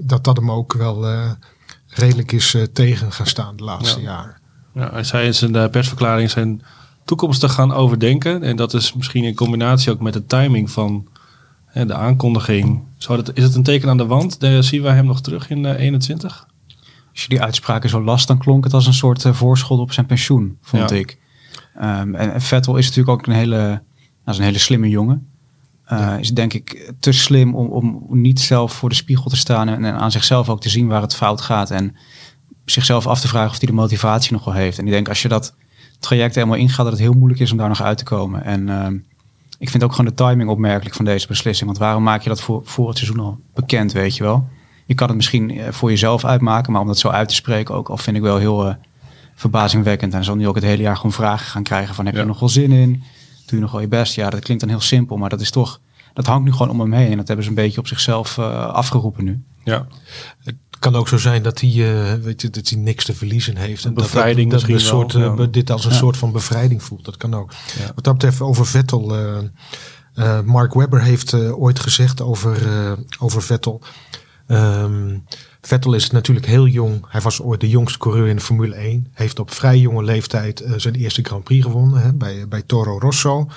dat, 0.00 0.24
dat 0.24 0.36
hem 0.36 0.50
ook 0.50 0.72
wel 0.72 1.26
redelijk 1.86 2.32
is 2.32 2.56
tegen 2.72 3.12
gaan 3.12 3.26
staan 3.26 3.56
de 3.56 3.64
laatste 3.64 4.00
Ja. 4.00 4.04
jaren. 4.06 4.36
Ja, 4.74 4.90
hij 4.92 5.04
zei 5.04 5.26
in 5.26 5.34
zijn 5.34 5.70
persverklaring 5.70 6.30
zijn 6.30 6.62
toekomst 7.04 7.40
te 7.40 7.48
gaan 7.48 7.72
overdenken. 7.72 8.42
En 8.42 8.56
dat 8.56 8.74
is 8.74 8.92
misschien 8.92 9.24
in 9.24 9.34
combinatie 9.34 9.92
ook 9.92 10.00
met 10.00 10.12
de 10.12 10.26
timing 10.26 10.70
van 10.70 11.06
hè, 11.66 11.86
de 11.86 11.94
aankondiging. 11.94 12.82
Zou 12.98 13.22
dat, 13.22 13.36
is 13.36 13.42
het 13.42 13.54
een 13.54 13.62
teken 13.62 13.88
aan 13.88 13.96
de 13.96 14.06
wand? 14.06 14.40
De, 14.40 14.62
zien 14.62 14.82
we 14.82 14.88
hem 14.88 15.06
nog 15.06 15.20
terug 15.20 15.50
in 15.50 15.66
eh 15.66 15.80
21? 15.80 16.46
Als 17.12 17.22
je 17.22 17.28
die 17.28 17.42
uitspraken 17.42 17.88
zo 17.88 18.02
las, 18.02 18.26
dan 18.26 18.38
klonk 18.38 18.64
het 18.64 18.74
als 18.74 18.86
een 18.86 18.94
soort 18.94 19.24
eh, 19.24 19.32
voorschot 19.32 19.78
op 19.78 19.92
zijn 19.92 20.06
pensioen, 20.06 20.58
vond 20.62 20.90
Ja. 20.90 20.96
ik. 20.96 21.18
Ehm, 21.74 22.14
en, 22.14 22.32
en 22.32 22.40
Vettel 22.40 22.76
is 22.76 22.86
natuurlijk 22.88 23.18
ook 23.18 23.26
een 23.26 23.32
hele, 23.32 23.56
nou, 23.56 23.80
is 24.26 24.38
een 24.38 24.44
hele 24.44 24.58
slimme 24.58 24.88
jongen. 24.88 25.26
Eh, 25.84 26.14
Is 26.18 26.30
denk 26.30 26.52
ik 26.52 26.92
te 27.00 27.12
slim 27.12 27.54
om, 27.54 27.66
om 27.68 28.20
niet 28.20 28.40
zelf 28.40 28.72
voor 28.72 28.88
de 28.88 28.94
spiegel 28.94 29.30
te 29.30 29.36
staan 29.36 29.68
en, 29.68 29.84
en 29.84 29.94
aan 29.94 30.10
zichzelf 30.10 30.48
ook 30.48 30.60
te 30.60 30.68
zien 30.68 30.86
waar 30.88 31.00
het 31.02 31.14
fout 31.14 31.40
gaat. 31.40 31.70
En 31.70 31.96
zichzelf 32.64 33.06
af 33.06 33.20
te 33.20 33.28
vragen 33.28 33.50
of 33.50 33.58
hij 33.58 33.66
de 33.66 33.72
motivatie 33.74 34.32
nog 34.32 34.44
wel 34.44 34.54
heeft. 34.54 34.78
En 34.78 34.84
ik 34.86 34.92
denk 34.92 35.08
als 35.08 35.22
je 35.22 35.28
dat 35.28 35.54
traject 36.02 36.34
helemaal 36.34 36.56
ingaat, 36.56 36.84
dat 36.84 36.92
het 36.92 36.98
heel 36.98 37.12
moeilijk 37.12 37.40
is 37.40 37.50
om 37.52 37.58
daar 37.58 37.68
nog 37.68 37.82
uit 37.82 37.98
te 37.98 38.04
komen. 38.04 38.44
En 38.44 38.68
ehm, 38.68 38.96
ik 39.58 39.70
vind 39.70 39.82
ook 39.82 39.90
gewoon 39.90 40.06
de 40.06 40.24
timing 40.24 40.50
opmerkelijk 40.50 40.94
van 40.94 41.04
deze 41.04 41.26
beslissing. 41.26 41.66
Want 41.66 41.80
waarom 41.80 42.02
maak 42.02 42.22
je 42.22 42.28
dat 42.28 42.40
voor, 42.40 42.60
voor 42.64 42.88
het 42.88 42.98
seizoen 42.98 43.20
al 43.20 43.38
bekend, 43.54 43.92
weet 43.92 44.16
je 44.16 44.22
wel? 44.22 44.48
Je 44.86 44.94
kan 44.94 45.06
het 45.06 45.16
misschien 45.16 45.58
eh, 45.58 45.72
voor 45.72 45.90
jezelf 45.90 46.24
uitmaken, 46.24 46.72
maar 46.72 46.80
om 46.80 46.86
dat 46.86 46.98
zo 46.98 47.08
uit 47.08 47.28
te 47.28 47.34
spreken 47.34 47.74
ook 47.74 47.88
al 47.88 47.96
vind 47.96 48.16
ik 48.16 48.22
wel 48.22 48.36
heel 48.36 48.68
eh, 48.68 48.74
verbazingwekkend. 49.34 50.14
En 50.14 50.24
zal 50.24 50.36
nu 50.36 50.48
ook 50.48 50.54
het 50.54 50.64
hele 50.64 50.82
jaar 50.82 50.96
gewoon 50.96 51.12
vragen 51.12 51.46
gaan 51.46 51.62
krijgen 51.62 51.94
van 51.94 52.04
heb 52.04 52.14
je 52.14 52.20
er 52.20 52.26
nog 52.26 52.40
wel 52.40 52.48
zin 52.48 52.72
in? 52.72 52.90
Doe 53.46 53.58
je 53.58 53.60
nog 53.60 53.72
wel 53.72 53.80
je 53.80 53.88
best? 53.88 54.14
Ja, 54.14 54.30
dat 54.30 54.40
klinkt 54.40 54.62
dan 54.62 54.72
heel 54.72 54.80
simpel, 54.80 55.16
maar 55.16 55.30
dat 55.30 55.40
is 55.40 55.50
toch, 55.50 55.80
dat 56.12 56.26
hangt 56.26 56.44
nu 56.44 56.52
gewoon 56.52 56.70
om 56.70 56.80
hem 56.80 56.92
heen. 56.92 57.10
En 57.10 57.16
dat 57.16 57.26
hebben 57.26 57.44
ze 57.44 57.50
een 57.50 57.56
beetje 57.56 57.80
op 57.80 57.86
zichzelf 57.86 58.38
eh, 58.38 58.66
afgeroepen 58.66 59.24
nu. 59.24 59.42
Ja, 59.64 59.86
kan 60.82 60.96
ook 60.96 61.08
zo 61.08 61.18
zijn 61.18 61.42
dat 61.42 61.60
hij, 61.60 61.70
eh, 61.70 62.14
weet 62.22 62.40
je, 62.42 62.50
dat 62.50 62.68
hij 62.68 62.78
niks 62.78 63.04
te 63.04 63.14
verliezen 63.14 63.56
heeft. 63.56 63.82
En 63.84 63.88
Een 63.88 63.94
dat- 63.94 64.04
dat, 64.12 64.24
dat, 64.24 64.36
een 64.36 64.48
misschien 64.48 64.80
soort, 64.80 65.12
wel, 65.12 65.32
eh, 65.32 65.38
ja. 65.38 65.46
dit 65.46 65.70
als 65.70 65.84
een 65.84 65.90
Ja. 65.90 65.96
soort 65.96 66.16
van 66.16 66.32
bevrijding 66.32 66.82
voelt. 66.82 67.04
Dat 67.04 67.16
kan 67.16 67.34
ook. 67.34 67.52
Ja. 67.78 67.92
Wat 67.94 68.04
dat 68.04 68.12
betreft 68.12 68.40
over 68.40 68.66
Vettel. 68.66 69.16
eh, 69.16 69.38
eh, 70.14 70.40
Mark 70.44 70.74
Webber 70.74 71.02
heeft 71.02 71.32
eh, 71.32 71.58
ooit 71.60 71.78
gezegd 71.80 72.20
over, 72.20 72.66
eh, 72.66 72.92
over 73.18 73.42
Vettel. 73.42 73.80
Ehm, 74.46 75.18
Vettel 75.60 75.92
is 75.94 76.10
natuurlijk 76.10 76.46
heel 76.46 76.66
jong. 76.66 77.04
Hij 77.08 77.20
was 77.20 77.40
ooit 77.42 77.60
de 77.60 77.68
jongste 77.68 77.98
coureur 77.98 78.26
in 78.28 78.36
de 78.36 78.42
Formule 78.42 78.74
1. 78.76 79.06
Heeft 79.12 79.38
op 79.38 79.50
vrij 79.52 79.78
jonge 79.78 80.02
leeftijd 80.04 80.64
zijn 80.76 80.94
eerste 80.94 81.22
Grand 81.22 81.44
Prix 81.44 81.64
gewonnen 81.64 82.00
hè, 82.02 82.12
bij, 82.14 82.48
bij 82.48 82.62
Toro 82.62 82.98
Rosso. 82.98 83.48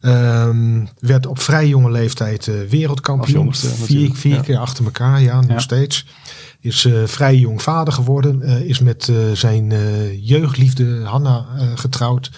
Ehm, 0.00 0.84
werd 0.98 1.26
op 1.26 1.38
vrij 1.40 1.68
jonge 1.68 1.90
leeftijd 1.90 2.48
eh, 2.48 2.54
wereldkampioen. 2.68 3.42
jongste 3.42 3.68
vier 3.68 4.14
vier 4.14 4.34
ja. 4.34 4.40
keer 4.40 4.58
achter 4.58 4.84
elkaar, 4.84 5.22
ja, 5.22 5.40
nog 5.40 5.50
Ja. 5.50 5.58
steeds. 5.58 6.06
Is 6.60 6.84
eh, 6.84 7.04
vrij 7.04 7.36
jong 7.36 7.62
vader 7.62 7.92
geworden. 7.92 8.42
eh, 8.42 8.60
is 8.60 8.78
met 8.80 9.08
eh, 9.08 9.16
zijn 9.32 9.72
eh, 9.72 10.28
jeugdliefde 10.28 11.02
Hanna 11.04 11.46
eh, 11.56 11.66
getrouwd. 11.74 12.30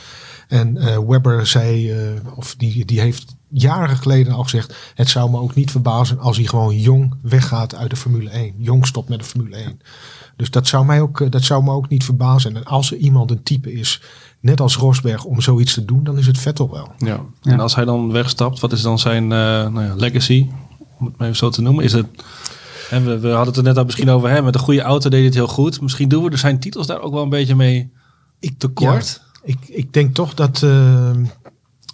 En 0.48 0.76
eh, 0.76 0.98
Webber 1.06 1.46
zei, 1.46 1.90
eh, 1.92 1.98
of 2.34 2.54
die, 2.58 2.84
die 2.84 3.00
heeft 3.00 3.36
jaren 3.48 3.96
geleden 3.96 4.32
al 4.32 4.42
gezegd... 4.42 4.74
het 4.94 5.08
zou 5.08 5.30
me 5.30 5.38
ook 5.38 5.54
niet 5.54 5.70
verbazen 5.70 6.18
als 6.18 6.36
hij 6.36 6.46
gewoon 6.46 6.78
jong 6.78 7.14
weggaat 7.22 7.74
uit 7.74 7.90
de 7.90 7.96
Formule 7.96 8.30
1. 8.30 8.54
Jong 8.58 8.86
stopt 8.86 9.08
met 9.08 9.18
de 9.18 9.24
Formule 9.24 9.56
1. 9.56 9.80
Dus 10.36 10.50
dat 10.50 10.66
zou, 10.66 10.84
mij 10.84 11.00
ook, 11.00 11.32
dat 11.32 11.42
zou 11.42 11.62
me 11.64 11.70
ook 11.70 11.88
niet 11.88 12.04
verbazen. 12.04 12.56
En 12.56 12.64
als 12.64 12.90
er 12.92 12.96
iemand 12.96 13.30
een 13.30 13.42
type 13.42 13.72
is, 13.72 14.00
net 14.40 14.60
als 14.60 14.76
Rosberg, 14.76 15.24
om 15.24 15.40
zoiets 15.40 15.74
te 15.74 15.84
doen... 15.84 16.04
dan 16.04 16.18
is 16.18 16.26
het 16.26 16.38
Vettel 16.38 16.70
wel. 16.70 16.92
ja. 16.98 17.20
En 17.42 17.60
als 17.60 17.74
hij 17.74 17.84
dan 17.84 18.12
wegstapt, 18.12 18.60
wat 18.60 18.72
is 18.72 18.82
dan 18.82 18.98
zijn 18.98 19.22
eh, 19.22 19.28
nou 19.68 19.82
ja, 19.82 19.94
legacy? 19.94 20.46
Om 20.98 21.06
het 21.06 21.16
maar 21.18 21.26
even 21.26 21.38
zo 21.38 21.48
te 21.50 21.62
noemen. 21.62 21.84
Is 21.84 21.92
het, 21.92 22.06
en 22.90 23.04
we, 23.04 23.18
we 23.18 23.28
hadden 23.28 23.46
het 23.46 23.56
er 23.56 23.62
net 23.62 23.76
al 23.78 23.84
misschien 23.84 24.10
over 24.10 24.28
hem. 24.30 24.44
Met 24.44 24.54
een 24.54 24.60
goede 24.60 24.80
auto 24.82 25.10
deed 25.10 25.24
het 25.24 25.34
heel 25.34 25.46
goed. 25.48 25.80
Misschien 25.80 26.08
doen 26.08 26.24
we 26.24 26.30
er 26.30 26.38
zijn 26.38 26.60
titels 26.60 26.86
daar 26.86 27.00
ook 27.00 27.12
wel 27.12 27.22
een 27.22 27.28
beetje 27.28 27.54
mee 27.54 27.92
Ik 28.40 28.58
tekort. 28.58 29.22
Ik, 29.42 29.58
ik 29.68 29.92
denk 29.92 30.14
toch 30.14 30.34
dat. 30.34 30.62
eh, 30.62 31.10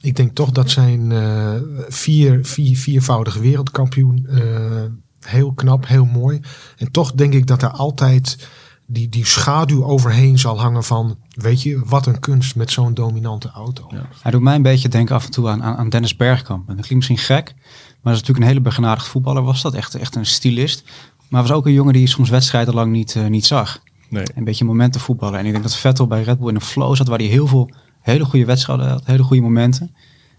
ik 0.01 0.17
denk 0.17 0.35
toch 0.35 0.51
dat 0.51 0.71
zijn 0.71 1.13
eh, 1.13 1.55
vier, 1.89 2.45
vier, 2.47 2.77
viervoudige 2.77 3.41
wereldkampioen. 3.41 4.27
eh, 4.27 4.83
heel 5.21 5.53
knap, 5.53 5.87
heel 5.87 6.05
mooi. 6.05 6.41
En 6.77 6.91
toch 6.91 7.13
denk 7.13 7.35
ik 7.35 7.47
dat 7.47 7.63
er 7.63 7.71
altijd 7.71 8.49
die, 8.87 9.09
die 9.09 9.27
schaduw 9.27 9.85
overheen 9.85 10.39
zal 10.39 10.61
hangen 10.61 10.85
van, 10.85 11.17
weet 11.29 11.63
je, 11.63 11.83
wat 11.85 12.07
een 12.07 12.21
kunst 12.21 12.57
met 12.57 12.71
zo'n 12.71 12.95
dominante 12.95 13.51
auto. 13.51 13.87
Ja. 13.91 14.09
Hij 14.23 14.31
doet 14.31 14.43
mij 14.43 14.55
een 14.55 14.63
beetje 14.63 14.89
denken 14.89 15.15
af 15.15 15.25
en 15.25 15.31
toe 15.31 15.49
aan, 15.49 15.63
aan, 15.63 15.77
aan 15.77 15.89
Dennis 15.89 16.17
Bergkamp. 16.17 16.69
En 16.69 16.77
dat 16.77 16.87
klinkt 16.87 17.09
misschien 17.09 17.37
gek, 17.37 17.55
maar 17.55 18.13
dat 18.13 18.13
is 18.13 18.19
natuurlijk 18.19 18.39
een 18.39 18.51
hele 18.51 18.61
begenadigd 18.61 19.09
voetballer. 19.09 19.43
Was 19.43 19.63
dat 19.63 19.75
echt, 19.75 19.95
echt 19.95 20.15
een 20.15 20.27
stylist. 20.27 20.85
Maar 21.29 21.43
was 21.43 21.53
ook 21.53 21.67
een 21.67 21.73
jongen 21.73 21.93
die 21.93 22.03
je 22.03 22.09
soms 22.09 22.31
wedstrijden 22.31 22.75
lang 22.75 22.93
niet, 22.93 23.17
eh, 23.17 23.27
niet 23.27 23.47
zag. 23.47 23.83
Nee. 24.09 24.25
Een 24.35 24.45
beetje 24.45 24.65
momenten 24.65 25.01
voetballen. 25.01 25.39
En 25.39 25.47
ik 25.47 25.53
denk 25.53 25.65
dat 25.65 25.77
Vettel 25.77 26.07
bij 26.07 26.23
Red 26.23 26.39
Bull 26.39 26.49
in 26.49 26.55
een 26.55 26.61
flow 26.61 26.97
zat 26.97 27.09
waar 27.09 27.19
hij 27.19 27.27
heel 27.27 27.47
veel 27.47 27.71
hele 28.01 28.25
goede 28.25 28.45
wedstrijden 28.45 28.89
had, 28.89 29.05
hele 29.05 29.23
goede 29.23 29.43
momenten. 29.43 29.95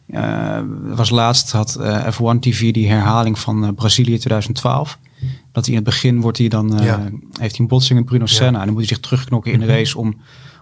Eh, 0.07 0.61
was 0.83 1.09
laatst 1.09 1.51
had 1.51 1.75
eh, 1.75 2.07
F1 2.07 2.39
TV 2.39 2.71
die 2.71 2.89
herhaling 2.89 3.39
van 3.39 3.75
Brazilië 3.75 4.17
2012. 4.17 4.99
Dat 5.55 5.65
hij 5.65 5.75
in 5.75 5.79
het 5.79 5.89
begin 5.89 6.21
wordt 6.21 6.37
hij 6.37 6.47
dan, 6.47 6.79
eh, 6.79 6.85
Ja. 6.85 6.97
heeft 7.39 7.51
hij 7.51 7.59
een 7.59 7.67
botsing 7.67 7.99
met 7.99 8.07
Bruno 8.07 8.25
Senna. 8.25 8.59
En 8.59 8.65
dan 8.65 8.73
moet 8.73 8.85
hij 8.85 8.95
zich 8.95 8.99
terugknokken 8.99 9.51
in 9.51 9.59
de 9.59 9.65
race 9.65 9.97
om, 9.97 10.15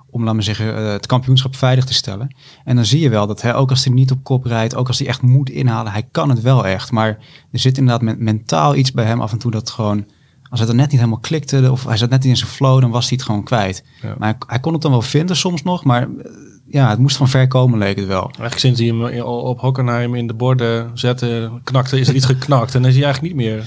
om 0.10 0.22
laten 0.24 0.38
we 0.38 0.44
zeggen, 0.44 0.78
eh, 0.78 0.92
het 0.92 1.06
kampioenschap 1.06 1.56
veilig 1.56 1.86
te 1.86 1.94
stellen. 1.94 2.36
En 2.66 2.76
dan 2.76 2.86
zie 2.86 3.00
je 3.00 3.10
wel 3.10 3.28
dat 3.28 3.42
hij, 3.42 3.54
ook 3.56 3.70
als 3.70 3.86
hij 3.86 3.94
niet 3.94 4.12
op 4.12 4.24
kop 4.24 4.46
rijdt, 4.46 4.76
ook 4.76 4.88
als 4.88 5.00
hij 5.00 5.08
echt 5.08 5.22
moet 5.22 5.50
inhalen, 5.50 5.92
hij 5.92 6.08
kan 6.12 6.30
het 6.30 6.42
wel 6.42 6.66
echt. 6.68 6.92
Maar 6.92 7.08
er 7.52 7.60
zit 7.60 7.78
inderdaad 7.78 8.02
men- 8.02 8.24
mentaal 8.24 8.76
iets 8.76 8.92
bij 8.92 9.06
hem 9.06 9.22
af 9.22 9.32
en 9.32 9.38
toe 9.38 9.52
dat 9.52 9.70
gewoon, 9.70 10.06
als 10.50 10.60
het 10.60 10.70
er 10.70 10.76
net 10.76 10.88
niet 10.92 11.00
helemaal 11.00 11.20
klikte, 11.20 11.72
of 11.72 11.86
hij 11.86 11.98
zat 11.98 12.10
net 12.10 12.20
niet 12.22 12.30
in 12.32 12.38
zijn 12.38 12.50
flow, 12.50 12.82
dan 12.82 12.92
was 12.92 13.08
hij 13.10 13.18
het 13.18 13.26
gewoon 13.26 13.44
kwijt. 13.44 13.84
Ja. 14.02 14.16
Maar 14.18 14.28
hij, 14.30 14.38
hij 14.48 14.60
kon 14.60 14.74
het 14.74 14.82
dan 14.82 14.92
wel 14.92 15.02
vinden 15.02 15.36
soms 15.36 15.64
nog, 15.64 15.84
maar 15.84 16.02
eh, 16.02 16.32
ja, 16.68 16.90
het 16.90 17.00
moest 17.00 17.18
van 17.18 17.30
ver 17.30 17.48
komen, 17.48 17.80
leek 17.80 17.96
het 17.98 18.08
wel. 18.08 18.24
Eigenlijk 18.24 18.58
sinds 18.60 18.80
hij 18.80 18.88
hem 18.90 19.22
al 19.22 19.40
op 19.42 19.60
Hockenheim 19.60 20.16
in 20.16 20.28
de 20.28 20.34
borden 20.34 20.92
zette, 20.94 21.52
knakte, 21.64 22.00
is 22.00 22.08
er 22.08 22.16
iets 22.16 22.26
geknakt. 22.26 22.76
En 22.76 22.82
dan 22.82 22.90
is 22.90 22.96
hij 22.96 23.06
eigenlijk 23.06 23.36
niet 23.36 23.46
meer... 23.46 23.66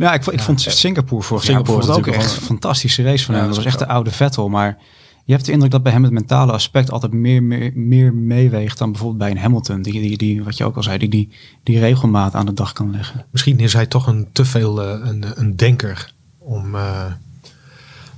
Ja, 0.00 0.14
ik, 0.14 0.26
ik 0.26 0.40
vond 0.40 0.60
Singapore 0.60 1.22
vorig 1.22 1.44
jaar 1.44 1.56
Singapore 1.56 1.78
bijvoorbeeld 1.78 2.08
ook 2.08 2.22
echt 2.22 2.36
een 2.36 2.42
fantastische 2.42 3.02
race 3.02 3.24
van 3.24 3.34
Ja, 3.34 3.40
hem. 3.40 3.48
Dat 3.48 3.56
was 3.56 3.66
is 3.66 3.72
echt 3.72 3.82
de 3.82 3.92
oude 3.92 4.10
Vettel, 4.10 4.48
maar 4.48 4.78
je 5.24 5.32
hebt 5.32 5.44
de 5.44 5.52
indruk 5.52 5.70
dat 5.70 5.82
bij 5.82 5.92
hem 5.92 6.02
het 6.02 6.12
mentale 6.12 6.52
aspect 6.52 6.90
altijd 6.90 7.12
meer, 7.12 7.42
meer, 7.42 7.72
meer 7.74 8.14
meeweegt 8.14 8.78
dan 8.78 8.90
bijvoorbeeld 8.90 9.20
bij 9.20 9.30
een 9.30 9.38
Hamilton. 9.38 9.82
Die, 9.82 9.92
die, 9.92 10.16
die, 10.16 10.44
wat 10.44 10.56
je 10.56 10.64
ook 10.64 10.76
al 10.76 10.82
zei, 10.82 10.98
die, 10.98 11.08
die, 11.08 11.32
die 11.62 11.78
regelmaat 11.78 12.34
aan 12.34 12.46
de 12.46 12.52
dag 12.52 12.72
kan 12.72 12.90
leggen. 12.90 13.26
Misschien 13.30 13.58
is 13.58 13.72
hij 13.72 13.86
toch 13.86 14.06
een 14.06 14.28
te 14.32 14.44
veel 14.44 14.82
eh, 14.82 15.08
een, 15.08 15.24
een 15.34 15.56
denker 15.56 16.14
om, 16.38 16.74
eh, 16.74 17.12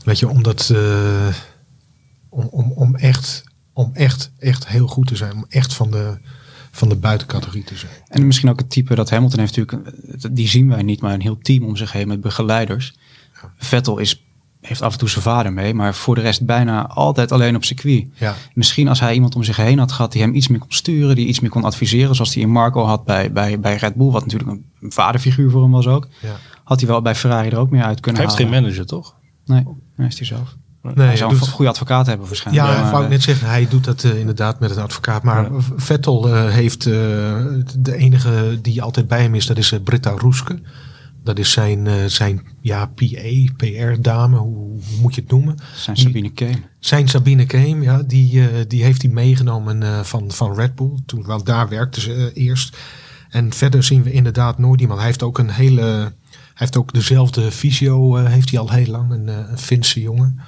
weet 0.04 0.18
je, 0.18 0.28
om 0.28 0.42
dat, 0.42 0.70
eh, 0.74 1.28
om, 2.28 2.48
om, 2.50 2.72
om 2.72 2.96
echt, 2.96 3.44
om 3.72 3.90
echt, 3.92 4.30
echt 4.38 4.68
heel 4.68 4.86
goed 4.86 5.06
te 5.06 5.16
zijn, 5.16 5.32
om 5.32 5.46
echt 5.48 5.74
van 5.74 5.90
de, 5.90 6.18
van 6.74 6.88
de 6.88 6.96
buitencategorie 6.96 7.64
te 7.64 7.76
zijn. 7.76 7.92
En 8.08 8.26
misschien 8.26 8.50
ook 8.50 8.58
het 8.58 8.70
type 8.70 8.94
dat 8.94 9.10
Hamilton 9.10 9.38
heeft 9.38 9.56
natuurlijk, 9.56 9.90
die 10.30 10.48
zien 10.48 10.68
wij 10.68 10.82
niet, 10.82 11.00
maar 11.00 11.14
een 11.14 11.20
heel 11.20 11.38
team 11.38 11.64
om 11.64 11.76
zich 11.76 11.92
heen 11.92 12.08
met 12.08 12.20
begeleiders. 12.20 12.94
Vettel 13.56 13.98
is, 13.98 14.24
heeft 14.60 14.82
af 14.82 14.92
en 14.92 14.98
toe 14.98 15.08
zijn 15.08 15.22
vader 15.22 15.52
mee, 15.52 15.74
maar 15.74 15.94
voor 15.94 16.14
de 16.14 16.20
rest 16.20 16.46
bijna 16.46 16.86
altijd 16.86 17.32
alleen 17.32 17.56
op 17.56 17.64
circuit. 17.64 18.06
Ja, 18.14 18.34
Misschien 18.54 18.88
als 18.88 19.00
hij 19.00 19.14
iemand 19.14 19.34
om 19.34 19.42
zich 19.42 19.56
heen 19.56 19.78
had 19.78 19.92
gehad 19.92 20.12
die 20.12 20.22
hem 20.22 20.34
iets 20.34 20.48
meer 20.48 20.58
kon 20.58 20.72
sturen, 20.72 21.16
die 21.16 21.26
iets 21.26 21.40
meer 21.40 21.50
kon 21.50 21.64
adviseren, 21.64 22.14
zoals 22.14 22.34
hij 22.34 22.42
in 22.42 22.50
Marco 22.50 22.84
had 22.84 23.04
bij, 23.04 23.32
bij, 23.32 23.60
bij 23.60 23.76
Red 23.76 23.94
Bull, 23.94 24.10
wat 24.10 24.24
natuurlijk 24.24 24.50
een, 24.50 24.90
vaderfiguur 24.92 25.50
voor 25.50 25.62
hem 25.62 25.70
was 25.70 25.86
ook, 25.86 26.08
ja. 26.20 26.36
had 26.64 26.80
hij 26.80 26.88
wel 26.88 27.02
bij 27.02 27.14
Ferrari 27.14 27.48
er 27.48 27.58
ook 27.58 27.70
meer 27.70 27.80
uit 27.82 27.90
Hij 27.92 28.00
kunnen 28.00 28.22
heeft 28.22 28.34
geen 28.34 28.46
halen. 28.46 28.62
manager, 28.62 28.86
toch? 28.86 29.14
Nee, 29.44 29.64
nee, 29.96 30.08
is 30.08 30.18
hij 30.18 30.26
zelf. 30.26 30.56
Nee, 30.82 31.06
hij 31.06 31.16
zou 31.16 31.32
een 31.32 31.38
goede 31.38 31.70
advocaat 31.70 32.06
hebben 32.06 32.26
waarschijnlijk. 32.26 32.66
Ja, 32.66 32.72
maar, 32.74 32.84
ik 32.84 32.90
wou 32.90 33.04
eh, 33.04 33.10
net 33.10 33.22
zeggen, 33.22 33.48
hij 33.48 33.68
doet 33.68 33.84
dat 33.84 34.04
eh, 34.04 34.18
inderdaad 34.18 34.60
met 34.60 34.70
een 34.76 34.82
advocaat. 34.82 35.22
Maar 35.22 35.42
Ja. 35.52 35.58
Vettel 35.76 36.28
eh, 36.28 36.48
heeft 36.50 36.86
eh, 36.86 36.92
de 37.78 37.96
enige 37.96 38.58
die 38.62 38.82
altijd 38.82 39.08
bij 39.08 39.22
hem 39.22 39.34
is, 39.34 39.46
dat 39.46 39.56
is 39.58 39.72
eh, 39.72 39.80
Britta 39.84 40.10
Roeske. 40.10 40.58
Dat 41.24 41.38
is 41.38 41.50
zijn, 41.52 41.86
eh, 41.86 41.94
zijn 42.06 42.42
ja, 42.60 42.86
PA, 42.86 43.52
PR-dame, 43.56 44.36
hoe, 44.36 44.54
hoe 44.56 45.00
moet 45.00 45.14
je 45.14 45.20
het 45.20 45.30
noemen? 45.30 45.56
zijn 45.76 45.96
Sabine 45.96 46.30
Keem. 46.32 46.64
Zijn 46.78 47.08
Sabine 47.08 47.46
Keem, 47.46 47.82
ja, 47.82 48.02
die, 48.06 48.40
eh, 48.48 48.64
die 48.68 48.82
heeft 48.82 49.02
hij 49.02 49.10
meegenomen 49.10 49.82
eh, 49.82 50.00
van, 50.00 50.30
van 50.30 50.54
Red 50.54 50.74
Bull. 50.74 50.94
Toen 51.06 51.26
wel 51.26 51.44
daar 51.44 51.68
werkte 51.68 52.00
ze 52.00 52.14
eh, 52.34 52.44
eerst. 52.44 52.76
En 53.30 53.52
verder 53.52 53.82
zien 53.82 54.02
we 54.02 54.12
inderdaad 54.12 54.58
nooit 54.58 54.80
iemand. 54.80 54.98
Hij 54.98 55.08
heeft 55.08 55.22
ook 55.22 55.38
een 55.38 55.50
hele. 55.50 55.82
Hij 55.82 56.60
heeft 56.70 56.76
ook 56.76 56.92
dezelfde 56.92 57.50
visio, 57.50 58.16
eh, 58.16 58.26
heeft 58.26 58.50
hij 58.50 58.58
al 58.60 58.70
heel 58.70 58.86
lang, 58.86 59.10
een, 59.12 59.28
eh, 59.28 59.36
een 59.50 59.58
Finse 59.58 60.00
jongen. 60.00 60.40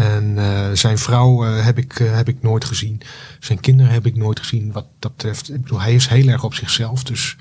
En 0.00 0.38
eh, 0.38 0.70
zijn 0.72 0.98
vrouw 0.98 1.44
eh, 1.44 1.64
heb, 1.64 1.78
ik, 1.78 2.00
eh, 2.00 2.14
heb 2.14 2.28
ik 2.28 2.42
nooit 2.42 2.64
gezien. 2.64 3.00
Zijn 3.40 3.60
kinderen 3.60 3.92
heb 3.92 4.06
ik 4.06 4.16
nooit 4.16 4.38
gezien. 4.38 4.72
Wat 4.72 4.86
dat 4.98 5.16
betreft, 5.16 5.50
ik 5.52 5.62
bedoel, 5.62 5.80
hij 5.80 5.94
is 5.94 6.06
heel 6.06 6.28
erg 6.28 6.44
op 6.44 6.54
zichzelf. 6.54 7.02
Dus 7.02 7.36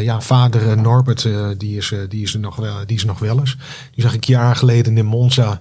ja, 0.00 0.20
vader 0.20 0.78
Norbert, 0.78 1.28
die, 1.58 1.76
is, 1.76 1.92
die, 2.08 2.22
is 2.22 2.34
er 2.34 2.40
nog 2.40 2.56
wel, 2.56 2.86
die 2.86 2.96
is 2.96 3.04
nog 3.04 3.18
wel 3.18 3.38
eens. 3.38 3.56
Die 3.94 4.04
zag 4.04 4.14
ik 4.14 4.24
jaren 4.24 4.56
geleden 4.56 4.98
in 4.98 5.06
Monza 5.06 5.60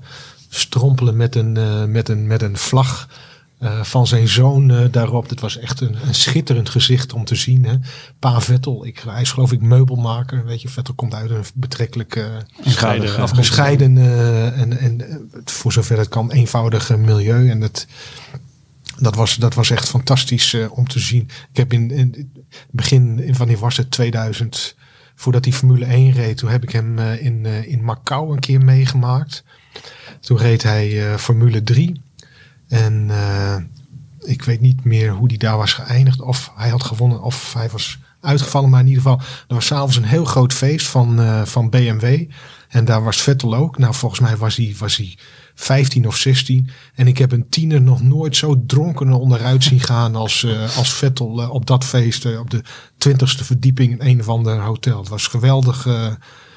strompelen 0.50 1.18
met 1.18 1.36
een, 1.36 1.92
met 1.92 2.10
een, 2.10 2.28
met 2.28 2.42
een 2.42 2.58
vlag 2.58 3.08
eh, 3.60 3.84
van 3.84 4.08
zijn 4.08 4.28
zoon 4.28 4.72
eh, 4.72 4.86
daarop. 4.92 5.30
Het 5.30 5.40
was 5.40 5.58
echt 5.58 5.82
een, 5.82 5.98
een 6.08 6.16
schitterend 6.16 6.70
gezicht 6.70 7.14
om 7.14 7.26
te 7.26 7.36
zien. 7.36 7.66
Hè. 7.66 7.76
Pa 8.20 8.42
Vettel, 8.42 8.86
ik, 8.86 9.04
hij 9.08 9.22
is 9.22 9.32
geloof 9.32 9.52
ik 9.52 9.62
meubelmaker. 9.62 10.46
Weet 10.46 10.62
je, 10.62 10.70
Vettel 10.70 10.94
komt 10.94 11.14
uit 11.14 11.30
een 11.30 11.44
betrekkelijk 11.54 12.16
afkomst. 12.64 13.36
bescheiden 13.36 13.98
eh, 13.98 14.60
en, 14.60 14.80
en 14.80 15.30
voor 15.46 15.72
zover 15.72 15.98
het 15.98 16.08
kan 16.08 16.32
eenvoudig 16.32 16.98
milieu. 16.98 17.50
En 17.50 17.62
het, 17.62 17.88
dat, 18.98 19.16
was, 19.16 19.36
dat 19.36 19.54
was 19.54 19.70
echt 19.70 19.90
fantastisch 19.90 20.58
om 20.70 20.88
te 20.88 21.00
zien. 21.00 21.30
Ik 21.52 21.58
heb 21.58 21.74
in, 21.74 21.92
in 21.92 22.32
het 22.50 22.60
begin, 22.72 23.20
in, 23.20 23.38
wanneer 23.38 23.58
was 23.58 23.78
het, 23.78 23.92
2000, 23.92 24.76
voordat 25.16 25.46
hij 25.46 25.54
Formule 25.54 25.86
1 25.86 26.12
reed, 26.12 26.38
toen 26.38 26.50
heb 26.50 26.64
ik 26.64 26.72
hem 26.72 27.00
in, 27.00 27.46
in 27.46 27.84
Macau 27.84 28.34
een 28.34 28.40
keer 28.40 28.62
meegemaakt. 28.62 29.44
Toen 30.20 30.38
reed 30.38 30.64
hij 30.64 31.20
Formule 31.20 31.64
3. 31.64 32.04
En 32.68 33.06
eh, 33.10 33.56
ik 34.20 34.44
weet 34.44 34.62
niet 34.62 34.84
meer 34.84 35.12
hoe 35.12 35.28
die 35.28 35.38
daar 35.38 35.58
was 35.58 35.74
geëindigd. 35.74 36.22
Of 36.22 36.52
hij 36.56 36.70
had 36.70 36.84
gewonnen 36.84 37.22
of 37.22 37.54
hij 37.54 37.70
was 37.70 38.00
uitgevallen. 38.22 38.70
Maar 38.70 38.80
in 38.80 38.88
ieder 38.88 39.02
geval, 39.02 39.20
er 39.48 39.56
was 39.56 39.66
s'avonds 39.66 39.96
een 39.96 40.04
heel 40.04 40.26
groot 40.26 40.54
feest 40.54 40.88
van, 40.88 41.20
eh, 41.20 41.46
van 41.46 41.70
BMW. 41.70 42.32
En 42.70 42.86
daar 42.86 43.04
was 43.04 43.22
Vettel 43.22 43.56
ook. 43.56 43.78
Nou, 43.78 43.94
volgens 43.94 44.22
mij 44.22 44.38
was 44.38 44.56
hij, 44.56 44.76
was 44.78 44.98
hij 44.98 45.18
15 45.56 46.08
of 46.08 46.18
16. 46.18 46.70
En 46.96 47.08
ik 47.08 47.18
heb 47.18 47.32
een 47.32 47.50
tiener 47.50 47.82
nog 47.82 48.02
nooit 48.02 48.36
zo 48.36 48.64
dronken 48.66 49.14
onderuit 49.14 49.64
zien 49.64 49.80
gaan 49.80 50.16
als, 50.16 50.44
eh, 50.44 50.78
als 50.78 50.94
Vettel 50.94 51.50
op 51.50 51.66
dat 51.66 51.84
feest. 51.84 52.38
op 52.38 52.50
de 52.50 52.62
twintigste 52.98 53.44
verdieping 53.44 53.92
in 53.92 54.08
een 54.08 54.20
of 54.20 54.30
ander 54.30 54.62
hotel. 54.62 55.00
Het 55.00 55.10
was 55.10 55.28
geweldig, 55.28 55.88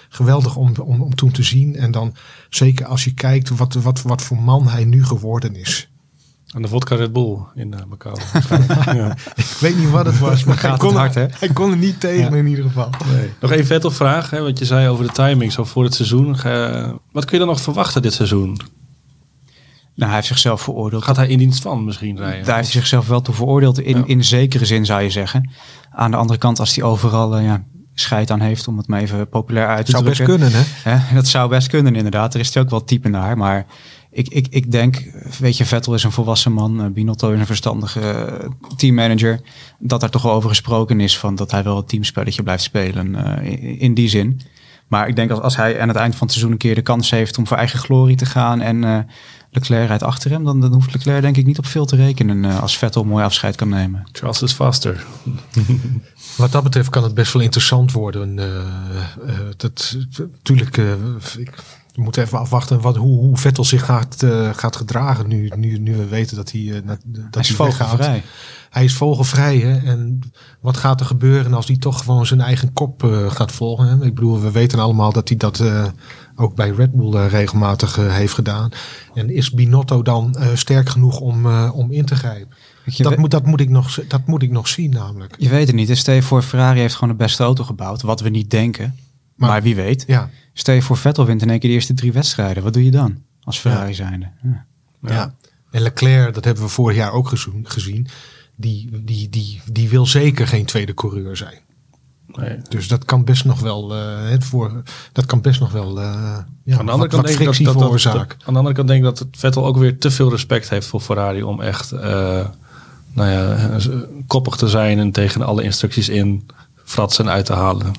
geweldig 0.08 0.56
om, 0.56 0.72
om, 0.82 1.02
om 1.02 1.14
toen 1.14 1.30
te 1.30 1.42
zien. 1.42 1.76
En 1.76 1.90
dan 1.90 2.14
zeker 2.50 2.86
als 2.86 3.04
je 3.04 3.14
kijkt 3.14 3.48
wat, 3.48 3.74
wat, 3.74 4.02
wat 4.02 4.22
voor 4.22 4.38
man 4.38 4.68
hij 4.68 4.84
nu 4.84 5.04
geworden 5.04 5.56
is. 5.56 5.88
Aan 6.54 6.62
de 6.62 6.68
vodka 6.68 6.94
Red 6.96 7.12
Bull 7.12 7.38
in 7.54 7.74
eh, 7.74 7.80
Macau. 7.88 8.16
ja. 8.98 9.16
Ik 9.36 9.56
weet 9.60 9.76
niet 9.78 9.90
wat 9.90 10.06
het 10.06 10.18
was, 10.18 10.44
maar 10.44 10.60
hij 10.60 10.70
Gaat 10.70 10.78
kon, 10.78 10.88
het 10.88 10.98
hard, 10.98 11.14
hè? 11.14 11.26
hij 11.38 11.48
kon 11.48 11.70
er 11.70 11.76
niet 11.76 12.00
tegen 12.00 12.34
in 12.34 12.46
ieder 12.46 12.64
geval. 12.64 12.90
Nee. 13.12 13.30
Nog 13.40 13.50
één 13.52 13.66
Vettel 13.66 13.90
vraag, 13.90 14.30
hè, 14.30 14.42
wat 14.42 14.58
je 14.58 14.64
zei 14.64 14.88
over 14.88 15.06
de 15.06 15.12
timing 15.12 15.52
zo 15.52 15.64
voor 15.64 15.84
het 15.84 15.94
seizoen. 15.94 16.26
Wat 17.12 17.24
kun 17.24 17.32
je 17.32 17.38
dan 17.38 17.46
nog 17.46 17.60
verwachten 17.60 18.02
dit 18.02 18.12
seizoen? 18.12 18.56
Nou, 19.94 20.10
hij 20.10 20.14
heeft 20.14 20.26
zichzelf 20.26 20.62
veroordeeld. 20.62 21.04
Gaat 21.04 21.16
hij 21.16 21.28
in 21.28 21.38
dienst 21.38 21.62
van 21.62 21.84
misschien 21.84 22.16
rijden? 22.16 22.44
Daar 22.44 22.56
heeft 22.56 22.72
hij 22.72 22.80
zichzelf 22.80 23.08
wel 23.08 23.20
toe 23.22 23.34
veroordeeld, 23.34 23.78
in, 23.80 23.96
Ja. 23.98 24.02
in 24.06 24.24
zekere 24.24 24.64
zin 24.64 24.86
zou 24.86 25.02
je 25.02 25.10
zeggen. 25.10 25.50
Aan 25.90 26.10
de 26.10 26.16
andere 26.16 26.38
kant, 26.38 26.58
als 26.60 26.74
hij 26.74 26.84
overal 26.84 27.36
eh, 27.36 27.44
ja, 27.44 27.64
scheid 27.94 28.30
aan 28.30 28.40
heeft, 28.40 28.68
om 28.68 28.76
het 28.78 28.86
maar 28.86 29.00
even 29.00 29.28
populair 29.28 29.66
uit 29.66 29.76
te 29.76 29.82
Het 29.82 29.90
zou 29.90 30.04
best 30.04 30.16
drukken. 30.16 30.38
kunnen, 30.38 30.64
hè? 30.82 30.90
Hè, 30.90 31.14
dat 31.14 31.26
zou 31.26 31.48
best 31.48 31.68
kunnen, 31.68 31.94
inderdaad. 31.96 32.34
Er 32.34 32.40
is 32.40 32.54
hij 32.54 32.62
ook 32.62 32.70
wel 32.70 32.84
type 32.84 33.08
naar. 33.08 33.36
Maar 33.36 33.66
ik, 34.10 34.28
ik, 34.28 34.46
ik 34.50 34.70
denk, 34.70 35.02
weet 35.38 35.56
je, 35.56 35.64
Vettel 35.64 35.94
is 35.94 36.04
een 36.04 36.12
volwassen 36.12 36.52
man. 36.52 36.82
eh, 36.82 36.90
Binotto 36.90 37.30
is 37.32 37.38
een 37.40 37.46
verstandige 37.46 38.00
eh, 38.00 38.48
teammanager. 38.76 39.40
Dat 39.78 40.00
daar 40.00 40.10
toch 40.10 40.22
wel 40.22 40.32
over 40.32 40.48
gesproken 40.48 41.00
is 41.00 41.18
van 41.18 41.34
dat 41.34 41.50
hij 41.50 41.62
wel 41.62 41.76
het 41.76 41.88
teamspelletje 41.88 42.42
blijft 42.42 42.62
spelen 42.62 43.14
eh, 43.14 43.50
in, 43.52 43.78
in 43.78 43.94
die 43.94 44.08
zin. 44.08 44.40
Maar 44.88 45.08
ik 45.08 45.16
denk 45.16 45.30
als, 45.30 45.40
als 45.40 45.56
hij 45.56 45.80
aan 45.80 45.88
het 45.88 45.96
eind 45.96 46.12
van 46.16 46.22
het 46.26 46.30
seizoen 46.30 46.52
een 46.52 46.58
keer 46.58 46.74
de 46.74 46.82
kans 46.82 47.10
heeft 47.10 47.38
om 47.38 47.46
voor 47.46 47.56
eigen 47.56 47.78
glorie 47.78 48.16
te 48.16 48.26
gaan 48.26 48.60
en 48.60 48.84
eh, 48.84 48.98
Leclerc 49.50 49.86
rijdt 49.88 50.02
achter 50.02 50.30
hem, 50.30 50.44
dan, 50.44 50.60
dan 50.60 50.72
hoeft 50.72 50.92
Leclerc 50.94 51.22
denk 51.22 51.36
ik 51.36 51.46
niet 51.46 51.58
op 51.58 51.66
veel 51.66 51.86
te 51.86 51.96
rekenen 51.96 52.44
eh, 52.44 52.60
als 52.62 52.78
Vettel 52.78 53.04
mooi 53.04 53.24
afscheid 53.24 53.56
kan 53.56 53.68
nemen. 53.68 54.08
Charles 54.12 54.42
is 54.42 54.52
faster. 54.52 55.04
Wat 56.36 56.52
dat 56.52 56.62
betreft 56.62 56.90
kan 56.90 57.02
het 57.02 57.14
best 57.14 57.32
wel 57.32 57.42
interessant 57.42 57.92
worden. 57.92 58.38
eh, 58.38 58.58
eh, 59.28 59.38
dat, 59.56 59.96
natuurlijk, 60.18 60.76
eh, 60.76 60.92
ik 61.38 61.54
we 61.98 62.04
moeten 62.04 62.22
even 62.22 62.38
afwachten 62.38 62.80
wat, 62.80 62.96
hoe, 62.96 63.18
hoe 63.18 63.36
Vettel 63.36 63.64
zich 63.64 63.84
gaat, 63.84 64.22
eh, 64.22 64.50
gaat 64.52 64.76
gedragen 64.76 65.28
nu, 65.28 65.50
nu, 65.56 65.78
nu 65.78 65.96
we 65.96 66.06
weten 66.06 66.36
dat 66.36 66.52
hij, 66.52 66.60
eh, 66.60 66.80
dat, 66.84 66.98
Hij 67.30 67.42
is 67.42 67.50
vogelvrij. 67.50 68.22
Hij 68.70 68.84
is 68.84 68.94
vogelvrij. 68.94 69.58
Hè? 69.58 69.76
En 69.76 70.20
wat 70.60 70.76
gaat 70.76 71.00
er 71.00 71.06
gebeuren 71.06 71.54
als 71.54 71.66
hij 71.66 71.76
toch 71.76 71.98
gewoon 71.98 72.26
zijn 72.26 72.40
eigen 72.40 72.72
kop 72.72 73.04
eh, 73.04 73.30
gaat 73.30 73.52
volgen? 73.52 73.88
Hè? 73.88 74.04
Ik 74.04 74.14
bedoel, 74.14 74.40
we 74.40 74.50
weten 74.50 74.78
allemaal 74.78 75.12
dat 75.12 75.28
hij 75.28 75.36
dat 75.36 75.62
ook 76.36 76.54
bij 76.54 76.70
Red 76.70 76.92
Bull 76.92 77.26
regelmatig 77.26 77.96
heeft 77.96 78.34
gedaan. 78.34 78.70
En 79.14 79.30
is 79.30 79.50
Binotto 79.50 80.02
dan 80.02 80.36
sterk 80.54 80.88
genoeg 80.88 81.20
om, 81.20 81.46
om 81.70 81.90
in 81.90 82.04
te 82.04 82.14
grijpen? 82.14 82.56
Je, 82.84 83.02
Dat 83.02 83.16
moet, 83.16 83.30
dat, 83.30 83.46
moet 83.46 83.60
ik 83.60 83.68
nog, 83.68 84.00
dat 84.08 84.26
moet 84.26 84.42
ik 84.42 84.50
nog 84.50 84.68
zien 84.68 84.90
namelijk. 84.90 85.34
je 85.38 85.48
weet 85.48 85.66
het 85.66 85.76
niet. 85.76 85.96
Stel 85.96 86.14
je 86.14 86.22
voor, 86.22 86.42
Ferrari 86.42 86.80
heeft 86.80 86.94
gewoon 86.94 87.16
de 87.16 87.24
beste 87.24 87.42
auto 87.42 87.64
gebouwd. 87.64 88.02
Wat 88.02 88.20
we 88.20 88.28
niet 88.28 88.50
denken. 88.50 88.94
Maar, 89.38 89.48
Maar- 89.48 89.62
wie 89.62 89.74
weet. 89.76 90.04
Ja, 90.06 90.30
Stel 90.52 90.74
je 90.74 90.82
voor, 90.82 90.96
Vettel 90.96 91.24
wint 91.26 91.42
in 91.42 91.50
één 91.50 91.58
keer 91.58 91.68
de 91.68 91.74
eerste 91.74 91.94
drie 91.94 92.12
wedstrijden. 92.12 92.62
Wat 92.62 92.72
doe 92.72 92.84
je 92.84 92.90
dan? 92.90 93.22
als 93.42 93.58
Ferrari 93.58 93.94
zijnde. 93.94 94.30
Ja. 94.42 94.66
Ja. 95.02 95.34
En 95.70 95.80
Leclerc, 95.80 96.34
dat 96.34 96.44
hebben 96.44 96.62
we 96.62 96.68
vorig 96.68 96.96
jaar 96.96 97.12
ook 97.12 97.28
gezien. 97.62 98.06
Die, 98.56 99.02
die, 99.04 99.28
die, 99.28 99.60
die 99.72 99.88
wil 99.88 100.06
zeker 100.06 100.46
geen 100.46 100.64
tweede 100.64 100.94
coureur 100.94 101.36
zijn. 101.36 101.58
Nee. 102.26 102.58
Dus 102.68 102.88
dat 102.88 103.04
kan 103.04 103.24
best 103.24 103.44
nog 103.44 103.60
wel, 103.60 103.94
eh, 103.94 104.28
het 104.30 104.44
voor, 104.44 104.82
dat 105.12 105.26
kan 105.26 105.40
best 105.40 105.60
nog 105.60 105.72
wel 105.72 106.00
eh 106.00 106.04
ja, 106.04 106.78
Aan 106.78 106.86
de 106.86 106.92
andere 106.92 106.96
wat, 106.96 107.08
kant 107.08 107.12
wat 107.12 107.26
denk 107.26 107.38
ik 107.38 107.44
dat, 107.46 107.54
dat, 107.56 107.64
dat- 107.64 107.82
veroorzaken. 107.82 108.38
dat- 108.38 108.46
aan 108.46 108.52
de 108.52 108.58
andere 108.58 108.74
kant 108.74 108.88
denk 108.88 108.98
ik 108.98 109.04
dat 109.04 109.18
het 109.18 109.28
Vettel 109.38 109.66
ook 109.66 109.76
weer 109.76 109.98
te 109.98 110.10
veel 110.10 110.30
respect 110.30 110.68
heeft 110.68 110.86
voor 110.86 111.00
Ferrari 111.00 111.42
om 111.42 111.60
echt 111.60 111.92
eh, 111.92 112.46
nou 113.12 113.28
ja, 113.30 113.54
eh, 113.56 113.86
koppig 114.26 114.56
te 114.56 114.68
zijn 114.68 114.98
en 114.98 115.12
tegen 115.12 115.42
alle 115.42 115.62
instructies 115.62 116.08
in 116.08 116.46
fratsen 116.84 117.28
uit 117.28 117.46
te 117.46 117.52
halen. 117.52 117.92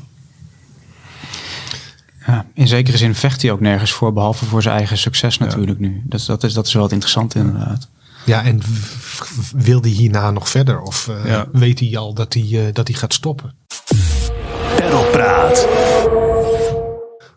Ja, 2.28 2.46
in 2.54 2.68
zekere 2.68 2.98
zin 2.98 3.16
vecht 3.16 3.42
hij 3.42 3.52
ook 3.52 3.60
nergens 3.60 3.92
voor, 3.92 4.14
behalve 4.14 4.46
voor 4.46 4.62
zijn 4.62 4.76
eigen 4.78 4.98
succes 4.98 5.38
natuurlijk 5.38 5.80
nu. 5.80 6.02
Dat, 6.06 6.26
dat, 6.26 6.44
is, 6.44 6.54
dat 6.54 6.68
is 6.68 6.74
wel 6.74 6.84
het 6.84 6.92
interessante 6.92 7.40
inderdaad. 7.40 7.90
Ja, 8.26 8.44
en 8.44 8.62
wil 9.56 9.82
hij 9.82 9.90
hierna 9.90 10.32
nog 10.32 10.50
verder? 10.50 10.82
Of 10.82 11.08
eh, 11.08 11.26
Ja. 11.26 11.48
weet 11.52 11.80
hij 11.80 11.98
al 11.98 12.14
dat 12.14 12.34
hij, 12.34 12.44
eh, 12.68 12.74
dat 12.74 12.88
hij 12.88 12.98
gaat 12.98 13.14
stoppen? 13.14 13.54
Perlpraat. 14.76 15.68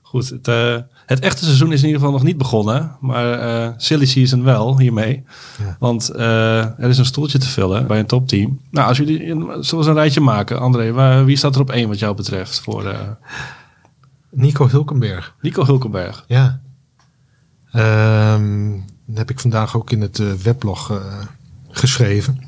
Goed, 0.03 0.29
het, 0.29 0.49
eh, 0.49 0.77
het 1.07 1.21
echte 1.21 1.45
seizoen 1.45 1.73
is 1.73 1.81
in 1.81 1.87
ieder 1.87 2.01
geval 2.01 2.15
nog 2.17 2.23
niet 2.27 2.39
begonnen, 2.39 2.97
maar 3.01 3.33
eh 3.33 3.69
silly 3.77 4.07
season 4.07 4.43
wel 4.45 4.79
hiermee. 4.79 5.25
Ja. 5.59 5.77
Want 5.79 6.09
eh, 6.09 6.59
er 6.59 6.89
is 6.89 6.99
een 6.99 7.05
stoeltje 7.05 7.39
te 7.39 7.49
vullen 7.49 7.87
bij 7.87 7.99
een 7.99 8.07
topteam. 8.07 8.61
Nou, 8.71 8.89
als 8.89 8.97
jullie 8.97 9.31
een, 9.31 9.41
zullen 9.41 9.65
we 9.71 9.77
eens 9.77 9.87
een 9.87 9.95
rijtje 9.95 10.21
maken, 10.21 10.61
André, 10.61 10.93
waar, 10.93 11.25
wie 11.25 11.37
staat 11.37 11.55
er 11.55 11.61
op 11.61 11.71
één 11.71 11.89
wat 11.89 11.99
jou 11.99 12.15
betreft 12.17 12.61
voor 12.61 12.87
eh, 12.87 12.99
Nico 14.35 14.69
Hulkenberg. 14.69 15.35
Nico 15.41 15.65
Hulkenberg? 15.65 16.25
Ja. 16.27 16.61
Ehm, 17.73 18.71
dat 19.07 19.19
heb 19.19 19.31
ik 19.31 19.41
vandaag 19.41 19.77
ook 19.77 19.91
in 19.91 20.01
het 20.01 20.19
eh, 20.19 20.33
weblog 20.33 20.91
eh, 20.91 21.19
geschreven. 21.71 22.41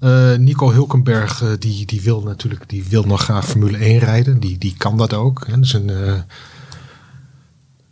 Eh, 0.00 0.34
Nico 0.34 0.72
Hulkenberg, 0.72 1.56
die, 1.58 1.86
die 1.86 2.00
wil 2.00 2.22
natuurlijk 2.22 2.68
die 2.68 2.84
wil 2.88 3.02
nog 3.02 3.22
graag 3.22 3.46
Formule 3.46 3.78
1 3.78 3.98
rijden. 3.98 4.40
Die, 4.40 4.58
die 4.58 4.74
kan 4.76 4.96
dat 4.96 5.14
ook. 5.14 5.46
Hè. 5.46 5.52
Dat 5.52 5.64
is 5.64 5.72
een 5.72 6.24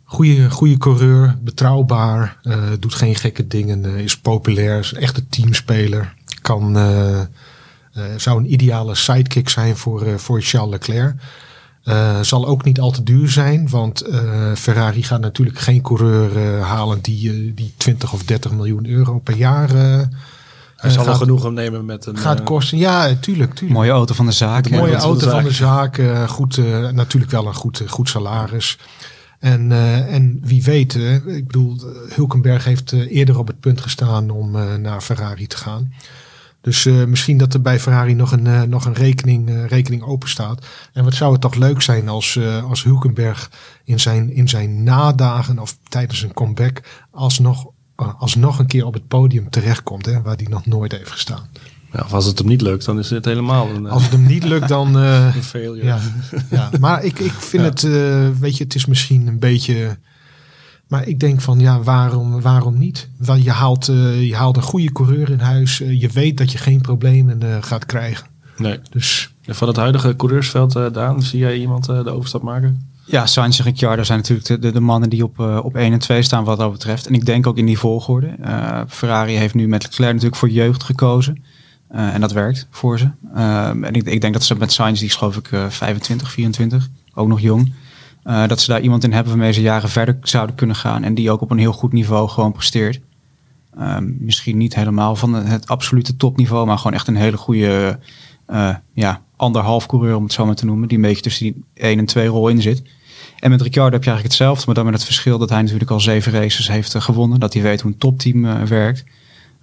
goede, 0.03 0.49
goede 0.49 0.77
coureur, 0.77 1.37
betrouwbaar, 1.41 2.39
doet 2.79 2.93
geen 2.93 3.15
gekke 3.15 3.47
dingen, 3.47 3.85
is 3.85 4.19
populair, 4.19 4.79
is 4.79 4.91
een 4.91 5.01
echte 5.01 5.27
teamspeler. 5.27 6.13
Kan, 6.41 6.73
zou 8.17 8.39
een 8.39 8.53
ideale 8.53 8.95
sidekick 8.95 9.49
zijn 9.49 9.77
voor, 9.77 10.19
voor 10.19 10.41
Charles 10.41 10.71
Leclerc. 10.71 11.21
Eh, 11.83 12.21
zal 12.21 12.47
ook 12.47 12.63
niet 12.63 12.79
al 12.79 12.91
te 12.91 13.03
duur 13.03 13.29
zijn, 13.29 13.69
want 13.69 14.01
eh, 14.01 14.53
Ferrari 14.55 15.03
gaat 15.03 15.21
natuurlijk 15.21 15.59
geen 15.59 15.81
coureur 15.81 16.37
eh, 16.37 16.67
halen 16.67 16.99
die, 17.01 17.29
eh, 17.31 17.51
die 17.55 17.73
20 17.77 18.13
of 18.13 18.23
30 18.23 18.51
miljoen 18.51 18.87
euro 18.87 19.19
per 19.19 19.35
jaar 19.35 19.69
eh, 19.69 20.01
Hij 20.75 20.89
zal 20.91 21.03
gaat, 21.03 21.05
wel 21.05 21.15
genoegen 21.15 21.53
nemen 21.53 21.85
met 21.85 22.05
een... 22.05 22.17
gaat 22.17 22.43
kosten. 22.43 22.77
Ja, 22.77 23.15
tuurlijk, 23.15 23.53
tuurlijk. 23.53 23.79
Mooie 23.79 23.91
auto 23.91 24.13
van 24.13 24.25
de 24.25 24.31
zaak. 24.31 24.65
Een 24.65 24.71
hè. 24.71 24.77
mooie 24.79 24.95
auto 24.95 25.09
van 25.09 25.17
de 25.19 25.25
auto 25.25 25.39
van 25.41 25.49
de 25.49 25.55
zaak. 25.55 25.95
zaak. 25.95 26.15
eh, 26.15 26.29
goed, 26.29 26.57
eh, 26.57 26.89
natuurlijk 26.89 27.31
wel 27.31 27.47
een 27.47 27.55
goed, 27.55 27.83
goed 27.87 28.09
salaris. 28.09 28.77
En, 29.39 29.71
eh, 29.71 30.13
en 30.13 30.39
wie 30.43 30.63
weet, 30.63 30.95
ik 31.25 31.47
bedoel, 31.47 31.77
Hulkenberg 32.13 32.63
heeft 32.63 32.91
eh, 32.91 33.11
eerder 33.15 33.37
op 33.39 33.47
het 33.47 33.59
punt 33.59 33.81
gestaan 33.81 34.29
om 34.29 34.55
eh, 34.55 34.75
naar 34.75 35.01
Ferrari 35.01 35.47
te 35.47 35.57
gaan. 35.57 35.93
Dus 36.61 36.85
eh, 36.85 37.05
misschien 37.05 37.37
dat 37.37 37.53
er 37.53 37.61
bij 37.61 37.79
Ferrari 37.79 38.13
nog 38.13 38.31
een, 38.31 38.47
eh, 38.47 38.61
nog 38.61 38.85
een 38.85 38.93
rekening, 38.93 39.49
eh, 39.49 39.65
rekening 39.65 40.03
open 40.03 40.29
staat. 40.29 40.65
En 40.93 41.03
wat 41.03 41.13
zou 41.13 41.31
het 41.31 41.41
toch 41.41 41.55
leuk 41.55 41.81
zijn 41.81 42.07
als, 42.09 42.39
als 42.69 42.83
Hulkenberg 42.83 43.51
in 43.83 43.99
zijn, 43.99 44.33
in 44.33 44.49
zijn 44.49 44.83
nadagen 44.83 45.59
of 45.59 45.77
tijdens 45.89 46.21
een 46.21 46.33
comeback 46.33 46.81
alsnog, 47.11 47.67
alsnog 47.95 48.59
een 48.59 48.67
keer 48.67 48.85
op 48.85 48.93
het 48.93 49.07
podium 49.07 49.49
terechtkomt, 49.49 50.05
hè, 50.05 50.21
waar 50.21 50.35
hij 50.35 50.47
nog 50.49 50.65
nooit 50.65 50.91
heeft 50.91 51.11
gestaan. 51.11 51.49
ja, 51.93 52.01
of 52.05 52.13
als 52.13 52.25
het 52.25 52.37
hem 52.37 52.47
niet 52.47 52.61
lukt, 52.61 52.85
dan 52.85 52.99
is 52.99 53.07
dit 53.07 53.25
helemaal 53.25 53.69
een, 53.69 53.89
Als 53.89 54.03
het 54.03 54.11
hem 54.11 54.25
niet 54.25 54.43
lukt, 54.43 54.67
dan. 54.67 54.95
een 54.95 55.43
failure. 55.43 55.85
ja, 55.85 55.99
ja, 56.49 56.69
maar 56.79 57.03
ik, 57.03 57.19
ik 57.19 57.31
vind 57.31 57.63
het, 57.63 57.81
weet 58.39 58.57
je, 58.57 58.63
het 58.63 58.75
is 58.75 58.85
misschien 58.85 59.27
een 59.27 59.39
beetje. 59.39 59.97
Maar 60.89 61.07
ik 61.07 61.19
denk 61.19 61.41
van 61.41 61.59
ja, 61.59 61.81
waarom, 61.81 62.41
waarom 62.41 62.77
niet? 62.77 63.09
Want 63.17 63.43
je 63.43 63.51
haalt, 63.51 63.87
eh, 63.87 64.27
je 64.27 64.35
haalt 64.35 64.57
een 64.57 64.63
goede 64.63 64.91
coureur 64.91 65.29
in 65.29 65.39
huis. 65.39 65.81
eh, 65.81 66.01
je 66.01 66.07
weet 66.09 66.37
dat 66.37 66.51
je 66.51 66.57
geen 66.57 66.81
problemen 66.81 67.41
eh, 67.41 67.57
gaat 67.61 67.85
krijgen. 67.85 68.27
Nee. 68.57 68.79
Dus 68.91 69.33
En 69.45 69.55
van 69.55 69.67
het 69.67 69.77
huidige 69.77 70.15
coureursveld, 70.15 70.75
eh, 70.75 70.85
Daan, 70.91 71.21
zie 71.23 71.39
jij 71.39 71.57
iemand 71.57 71.89
eh, 71.89 72.03
de 72.03 72.09
overstap 72.09 72.41
maken? 72.41 72.87
Ja, 73.05 73.25
Sainz 73.25 73.59
en 73.59 73.65
Ricciardo 73.65 74.03
zijn 74.03 74.17
natuurlijk 74.19 74.47
de, 74.47 74.59
de, 74.59 74.71
de 74.71 74.79
mannen 74.79 75.09
die 75.09 75.23
op, 75.23 75.39
eh, 75.39 75.59
op 75.63 75.75
1 75.75 75.91
en 75.93 75.99
2 75.99 76.21
staan 76.21 76.43
wat 76.43 76.57
dat 76.57 76.71
betreft. 76.71 77.07
En 77.07 77.13
ik 77.13 77.25
denk 77.25 77.47
ook 77.47 77.57
in 77.57 77.65
die 77.65 77.77
volgorde. 77.79 78.27
Eh, 78.41 78.81
Ferrari 78.87 79.33
heeft 79.35 79.53
nu 79.53 79.67
met 79.67 79.83
Leclerc 79.83 80.09
natuurlijk 80.11 80.35
voor 80.39 80.49
jeugd 80.49 80.83
gekozen. 80.83 81.43
Eh, 81.87 82.13
en 82.13 82.21
dat 82.21 82.31
werkt 82.31 82.67
voor 82.71 82.97
ze. 82.99 83.09
Ehm, 83.35 83.83
en 83.83 83.93
ik, 83.93 84.03
ik 84.05 84.21
denk 84.21 84.33
dat 84.33 84.43
ze 84.43 84.55
met 84.55 84.71
Sainz, 84.71 84.99
die 84.99 85.07
is 85.07 85.15
geloof 85.15 85.37
ik 85.37 85.51
eh, 85.51 85.65
25, 85.69 86.31
24, 86.31 86.87
ook 87.13 87.27
nog 87.27 87.39
jong. 87.39 87.73
Eh, 88.29 88.47
dat 88.47 88.61
ze 88.61 88.71
daar 88.71 88.81
iemand 88.81 89.03
in 89.03 89.13
hebben 89.13 89.31
waarmee 89.31 89.53
ze 89.53 89.61
jaren 89.61 89.89
verder 89.89 90.17
zouden 90.21 90.55
kunnen 90.55 90.75
gaan. 90.75 91.03
En 91.03 91.13
die 91.13 91.31
ook 91.31 91.41
op 91.41 91.51
een 91.51 91.57
heel 91.57 91.73
goed 91.73 91.93
niveau 91.93 92.29
gewoon 92.29 92.51
presteert. 92.51 92.99
Ehm, 93.77 94.11
misschien 94.19 94.57
niet 94.57 94.75
helemaal 94.75 95.15
van 95.15 95.33
het 95.33 95.67
absolute 95.67 96.15
topniveau, 96.15 96.65
maar 96.65 96.77
gewoon 96.77 96.93
echt 96.93 97.07
een 97.07 97.15
hele 97.15 97.37
goede 97.37 97.99
eh, 98.45 98.75
ja, 98.93 99.21
anderhalf 99.35 99.85
coureur, 99.85 100.15
om 100.15 100.23
het 100.23 100.33
zo 100.33 100.45
maar 100.45 100.55
te 100.55 100.65
noemen. 100.65 100.87
Die 100.87 100.97
een 100.97 101.03
beetje 101.03 101.21
tussen 101.21 101.43
die 101.43 101.63
1 101.73 101.99
en 101.99 102.05
2 102.05 102.27
rol 102.27 102.47
in 102.47 102.61
zit. 102.61 102.83
En 103.39 103.49
met 103.49 103.61
Ricciardo 103.61 103.93
heb 103.93 104.03
je 104.03 104.09
eigenlijk 104.09 104.37
hetzelfde, 104.37 104.65
maar 104.65 104.75
dan 104.75 104.85
met 104.85 104.93
het 104.93 105.03
verschil 105.03 105.37
dat 105.37 105.49
hij 105.49 105.61
natuurlijk 105.61 105.91
al 105.91 105.99
zeven 105.99 106.31
races 106.31 106.67
heeft 106.67 106.95
eh, 106.95 107.01
gewonnen. 107.01 107.39
Dat 107.39 107.53
hij 107.53 107.61
weet 107.61 107.81
hoe 107.81 107.91
een 107.91 107.97
topteam 107.97 108.65
werkt. 108.65 109.03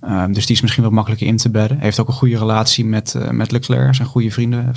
Ehm, 0.00 0.32
dus 0.32 0.46
die 0.46 0.54
is 0.54 0.62
misschien 0.62 0.82
wat 0.82 0.92
makkelijker 0.92 1.26
in 1.26 1.36
te 1.36 1.50
bedden. 1.50 1.78
Heeft 1.78 2.00
ook 2.00 2.08
een 2.08 2.14
goede 2.14 2.38
relatie 2.38 2.84
met, 2.84 3.14
met 3.30 3.50
Leclerc, 3.50 3.94
zijn 3.94 4.08
goede 4.08 4.30
vrienden. 4.30 4.72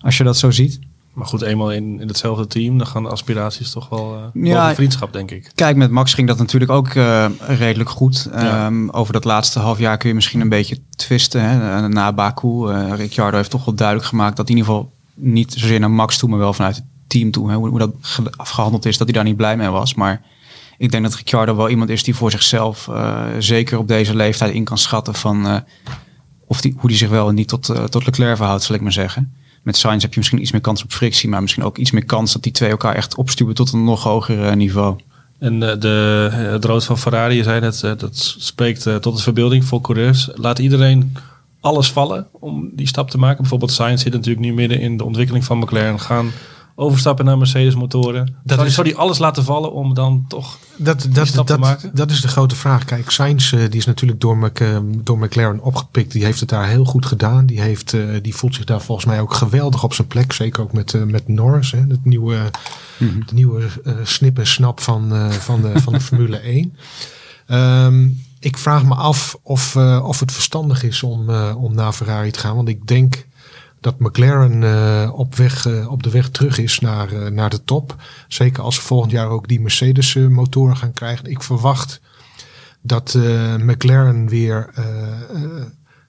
als 0.00 0.16
je 0.16 0.24
dat 0.24 0.36
zo 0.36 0.50
ziet. 0.50 0.87
Maar 1.18 1.26
goed, 1.26 1.42
eenmaal 1.42 1.72
in, 1.72 2.00
in 2.00 2.08
hetzelfde 2.08 2.46
team, 2.46 2.78
dan 2.78 2.86
gaan 2.86 3.02
de 3.02 3.08
aspiraties 3.08 3.70
toch 3.70 3.88
wel 3.88 4.14
eh 4.34 4.42
Ja. 4.44 4.74
vriendschap, 4.74 5.12
denk 5.12 5.30
ik. 5.30 5.50
Kijk, 5.54 5.76
met 5.76 5.90
Max 5.90 6.14
ging 6.14 6.28
dat 6.28 6.38
natuurlijk 6.38 6.70
ook 6.70 6.88
eh, 6.88 7.26
redelijk 7.46 7.90
goed. 7.90 8.28
Ja. 8.32 8.66
Ehm, 8.66 8.88
over 8.88 9.12
dat 9.12 9.24
laatste 9.24 9.58
half 9.58 9.78
jaar 9.78 9.96
kun 9.96 10.08
je 10.08 10.14
misschien 10.14 10.40
een 10.40 10.48
beetje 10.48 10.78
twisten. 10.96 11.42
Hè? 11.42 11.76
Eh, 11.76 11.84
Na 11.88 12.12
Baku, 12.12 12.66
Ricciardo 12.94 13.36
heeft 13.36 13.50
toch 13.50 13.64
wel 13.64 13.74
duidelijk 13.74 14.06
gemaakt 14.08 14.36
dat 14.36 14.48
hij 14.48 14.56
in 14.56 14.62
ieder 14.62 14.74
geval 14.76 14.92
niet 15.14 15.52
zozeer 15.52 15.80
naar 15.80 15.90
Max 15.90 16.18
toe, 16.18 16.28
maar 16.28 16.38
wel 16.38 16.52
vanuit 16.52 16.76
het 16.76 16.84
team 17.06 17.30
toe. 17.30 17.48
Hè? 17.50 17.54
Hoe, 17.56 17.68
hoe 17.68 17.78
dat 17.78 17.90
ge- 18.00 18.32
afgehandeld 18.36 18.84
is, 18.86 18.98
dat 18.98 19.06
hij 19.06 19.16
daar 19.16 19.26
niet 19.26 19.36
blij 19.36 19.56
mee 19.56 19.68
was. 19.68 19.94
Maar 19.94 20.22
ik 20.78 20.90
denk 20.90 21.02
dat 21.04 21.14
Ricciardo 21.14 21.56
wel 21.56 21.68
iemand 21.68 21.90
is 21.90 22.02
die 22.02 22.14
voor 22.14 22.30
zichzelf 22.30 22.88
zeker 23.38 23.78
op 23.78 23.88
deze 23.88 24.14
leeftijd 24.16 24.54
in 24.54 24.64
kan 24.64 24.78
schatten 24.78 25.14
van 25.14 25.62
of 26.46 26.60
die, 26.60 26.74
hoe 26.78 26.88
die 26.88 26.98
zich 26.98 27.08
wel 27.08 27.28
en 27.28 27.34
niet 27.34 27.48
tot, 27.48 27.90
tot 27.90 28.06
Leclerc 28.06 28.36
verhoudt, 28.36 28.62
zal 28.62 28.74
ik 28.74 28.80
maar 28.80 28.92
zeggen. 28.92 29.32
Met 29.68 29.76
Sainz 29.76 30.02
heb 30.02 30.12
je 30.12 30.18
misschien 30.18 30.40
iets 30.40 30.52
meer 30.52 30.60
kans 30.60 30.82
op 30.82 30.92
frictie, 30.92 31.28
maar 31.28 31.40
misschien 31.40 31.64
ook 31.64 31.78
iets 31.78 31.90
meer 31.90 32.04
kans 32.04 32.32
dat 32.32 32.42
die 32.42 32.52
twee 32.52 32.70
elkaar 32.70 32.94
echt 32.94 33.14
opstuwen 33.14 33.54
tot 33.54 33.72
een 33.72 33.84
nog 33.84 34.02
hoger 34.02 34.44
eh, 34.44 34.54
niveau. 34.54 34.96
En 35.38 35.70
eh, 35.70 35.80
de, 35.80 36.28
het 36.72 36.84
van 36.84 36.98
Ferrari, 36.98 37.36
je 37.36 37.42
zei 37.42 37.60
net, 37.60 37.82
eh, 37.82 37.92
dat 37.96 38.16
spreekt 38.38 38.82
tot 39.00 39.16
de 39.16 39.22
verbeelding 39.22 39.64
voor 39.64 39.80
coureurs. 39.80 40.28
Laat 40.34 40.58
iedereen 40.58 41.16
alles 41.60 41.92
vallen 41.92 42.26
om 42.32 42.70
die 42.72 42.86
stap 42.86 43.10
te 43.10 43.18
maken. 43.18 43.40
Bijvoorbeeld 43.40 43.72
Sainz 43.72 44.02
zit 44.02 44.12
natuurlijk 44.12 44.46
nu 44.46 44.52
midden 44.52 44.80
in 44.80 44.96
de 44.96 45.04
ontwikkeling 45.04 45.44
van 45.44 45.58
McLaren. 45.58 46.00
Gaan 46.00 46.30
overstappen 46.80 47.24
naar 47.24 47.38
Mercedes 47.38 47.74
motoren. 47.74 48.34
Dat 48.44 48.56
zou, 48.56 48.68
is- 48.68 48.74
zou 48.74 48.86
die 48.86 48.96
alles 48.96 49.18
laten 49.18 49.44
vallen 49.44 49.72
om 49.72 49.94
dan 49.94 50.24
toch... 50.28 50.58
dat, 50.76 51.06
dat, 51.10 51.26
stap 51.26 51.46
te 51.46 51.52
dat, 51.52 51.60
maken? 51.60 51.90
dat 51.94 52.10
is 52.10 52.20
de 52.20 52.28
grote 52.28 52.56
vraag. 52.56 52.84
Kijk, 52.84 53.10
Sainz 53.10 53.52
eh, 53.52 53.58
die 53.60 53.78
is 53.80 53.86
natuurlijk 53.86 54.20
door, 54.20 54.36
Mc, 54.38 54.60
eh, 54.60 54.78
door 55.02 55.18
McLaren 55.18 55.60
opgepikt. 55.62 56.12
Die 56.12 56.24
heeft 56.24 56.40
het 56.40 56.48
daar 56.48 56.68
heel 56.68 56.84
goed 56.84 57.06
gedaan. 57.06 57.46
Die, 57.46 57.60
heeft, 57.60 57.92
eh, 57.94 58.00
die 58.22 58.34
voelt 58.34 58.54
zich 58.54 58.64
daar 58.64 58.80
volgens 58.80 59.06
mij 59.06 59.20
ook 59.20 59.34
geweldig 59.34 59.84
op 59.84 59.94
zijn 59.94 60.06
plek. 60.06 60.32
Zeker 60.32 60.62
ook 60.62 60.72
met, 60.72 60.94
eh, 60.94 61.02
met 61.02 61.28
Norris, 61.28 61.70
hè, 61.70 61.78
het 61.88 62.04
nieuwe, 62.04 62.38
de 62.98 63.34
nieuwe 63.34 63.66
eh, 63.84 63.92
snip 64.02 64.38
en 64.38 64.46
snap 64.46 64.80
van, 64.80 65.14
eh, 65.14 65.30
van, 65.30 65.60
de, 65.60 65.80
van 65.80 65.92
de 65.92 66.00
Formule 66.08 66.36
1. 66.38 66.76
Ehm, 67.46 68.08
ik 68.40 68.58
vraag 68.58 68.84
me 68.84 68.94
af 68.94 69.38
of, 69.42 69.76
eh, 69.76 70.04
of 70.06 70.20
het 70.20 70.32
verstandig 70.32 70.82
is 70.82 71.02
om, 71.02 71.30
eh, 71.30 71.54
om 71.62 71.74
naar 71.74 71.92
Ferrari 71.92 72.30
te 72.30 72.38
gaan. 72.38 72.56
Want 72.56 72.68
ik 72.68 72.86
denk 72.86 73.26
dat 73.80 73.98
McLaren 73.98 74.62
eh, 74.62 75.12
op, 75.14 75.34
weg, 75.34 75.66
eh, 75.66 75.90
op 75.90 76.02
de 76.02 76.10
weg 76.10 76.28
terug 76.28 76.58
is 76.58 76.78
naar, 76.78 77.12
eh, 77.12 77.30
naar 77.30 77.50
de 77.50 77.64
top. 77.64 77.96
Zeker 78.28 78.62
als 78.62 78.74
ze 78.74 78.80
volgend 78.80 79.12
jaar 79.12 79.28
ook 79.28 79.48
die 79.48 79.60
Mercedes 79.60 80.14
motoren 80.14 80.76
gaan 80.76 80.92
krijgen. 80.92 81.30
Ik 81.30 81.42
verwacht 81.42 82.00
dat 82.82 83.14
McLaren 83.58 84.28
weer 84.28 84.74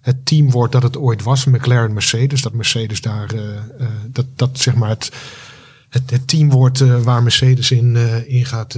het 0.01 0.25
team 0.25 0.51
wordt 0.51 0.71
dat 0.71 0.83
het 0.83 0.97
ooit 0.97 1.23
was. 1.23 1.45
McLaren 1.45 1.93
Mercedes. 1.93 2.41
Dat 2.41 2.53
Mercedes 2.53 3.01
daar 3.01 3.29
dat, 4.07 4.25
dat 4.35 4.59
zeg 4.59 4.75
maar 4.75 4.89
het, 4.89 5.11
het, 5.89 6.09
het 6.09 6.27
team 6.27 6.49
wordt 6.49 6.79
waar 6.79 7.23
Mercedes 7.23 7.71
in, 7.71 7.95
in, 8.27 8.45
gaat, 8.45 8.77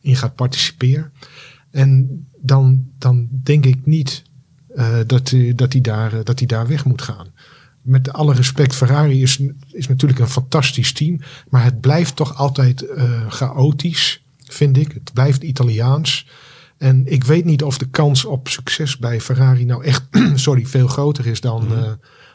in 0.00 0.16
gaat 0.16 0.34
participeren. 0.34 1.12
En 1.70 2.26
dan, 2.40 2.84
dan 2.98 3.28
denk 3.42 3.66
ik 3.66 3.86
niet 3.86 4.22
dat 5.06 5.34
dat 5.54 5.72
daar, 5.80 6.24
dat 6.24 6.38
hij 6.38 6.48
daar 6.48 6.66
weg 6.66 6.84
moet 6.84 7.02
gaan. 7.02 7.26
Met 7.82 8.12
alle 8.12 8.34
respect, 8.34 8.74
Ferrari 8.74 9.22
is, 9.22 9.38
is 9.70 9.88
natuurlijk 9.88 10.20
een 10.20 10.28
fantastisch 10.28 10.92
team. 10.92 11.20
Maar 11.48 11.64
het 11.64 11.80
blijft 11.80 12.16
toch 12.16 12.36
altijd 12.36 12.82
eh, 12.86 13.10
chaotisch. 13.28 14.22
vind 14.46 14.76
ik. 14.76 14.92
Het 14.92 15.12
blijft 15.12 15.42
Italiaans. 15.42 16.26
En 16.78 17.02
ik 17.12 17.24
weet 17.24 17.44
niet 17.44 17.62
of 17.62 17.78
de 17.78 17.88
kans 17.88 18.24
op 18.24 18.48
succes 18.48 18.98
bij 18.98 19.20
Ferrari 19.20 19.64
nou 19.64 19.84
echt 19.84 20.02
sorry, 20.34 20.66
veel 20.66 20.86
groter 20.88 21.26
is 21.26 21.40
dan, 21.40 21.64
Mhm. 21.64 21.72
eh, 21.78 21.90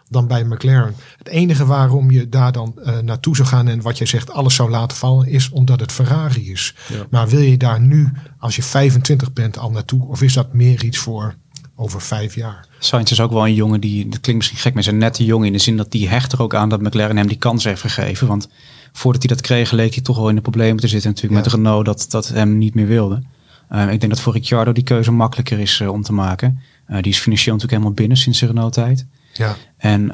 dan 0.09 0.27
bij 0.27 0.43
McLaren. 0.43 0.95
Het 1.17 1.27
enige 1.27 1.65
waarom 1.65 2.11
je 2.11 2.29
daar 2.29 2.51
dan 2.51 2.79
eh, 2.83 2.97
naartoe 2.99 3.35
zou 3.35 3.47
gaan 3.47 3.67
en 3.67 3.81
wat 3.81 3.97
jij 3.97 4.07
zegt, 4.07 4.31
alles 4.31 4.55
zou 4.55 4.69
laten 4.69 4.97
vallen, 4.97 5.27
is 5.27 5.49
omdat 5.49 5.79
het 5.79 5.91
Ferrari 5.91 6.51
is. 6.51 6.75
Ja. 6.93 7.05
Maar 7.09 7.27
wil 7.27 7.39
je 7.41 7.57
daar 7.57 7.81
nu, 7.81 8.11
als 8.39 8.55
je 8.55 8.63
25 8.63 9.33
bent, 9.33 9.57
al 9.57 9.71
naartoe? 9.71 10.07
Of 10.07 10.21
is 10.21 10.33
dat 10.33 10.53
meer 10.53 10.83
iets 10.83 10.97
voor 10.97 11.35
over 11.79 12.01
vijf 12.01 12.35
jaar? 12.35 12.67
Sainz 12.79 13.11
is 13.11 13.21
ook 13.21 13.31
wel 13.31 13.45
een 13.45 13.53
jongen 13.53 13.81
die, 13.81 14.03
dat 14.03 14.19
klinkt 14.19 14.35
misschien 14.35 14.57
gek, 14.57 14.73
maar 14.73 14.81
is 14.81 14.87
een 14.89 14.97
nette 14.97 15.25
jongen 15.25 15.47
in 15.47 15.53
de 15.53 15.59
zin 15.59 15.77
dat 15.77 15.91
die 15.91 16.09
hecht 16.09 16.31
er 16.31 16.41
ook 16.41 16.55
aan 16.55 16.69
dat 16.69 16.81
McLaren 16.81 17.17
hem 17.17 17.27
die 17.27 17.37
kans 17.37 17.63
heeft 17.63 17.81
gegeven. 17.81 18.27
Want 18.27 18.49
voordat 18.91 19.23
hij 19.23 19.35
dat 19.35 19.45
kreeg, 19.45 19.71
leek 19.71 19.93
hij 19.93 20.03
toch 20.03 20.17
wel 20.17 20.29
in 20.29 20.35
de 20.35 20.41
problemen 20.41 20.81
te 20.81 20.87
zitten 20.87 21.09
natuurlijk 21.09 21.35
Ja. 21.35 21.49
met 21.49 21.53
Renault 21.55 21.85
dat 21.85 22.05
dat 22.09 22.27
hem 22.27 22.57
niet 22.57 22.73
meer 22.73 22.87
wilde. 22.87 23.21
Eh, 23.69 23.91
ik 23.91 23.99
denk 23.99 24.11
dat 24.11 24.21
voor 24.21 24.33
Ricciardo 24.33 24.71
die 24.71 24.83
keuze 24.83 25.11
makkelijker 25.11 25.59
is 25.59 25.79
eh, 25.79 25.91
om 25.91 26.01
te 26.01 26.13
maken. 26.13 26.59
Eh, 26.85 27.01
die 27.01 27.11
is 27.11 27.19
financieel 27.19 27.53
natuurlijk 27.53 27.81
helemaal 27.81 28.01
binnen 28.01 28.17
sinds 28.17 28.39
de 28.39 28.45
Renault-tijd. 28.45 29.05
Ja, 29.33 29.55
En 29.77 30.11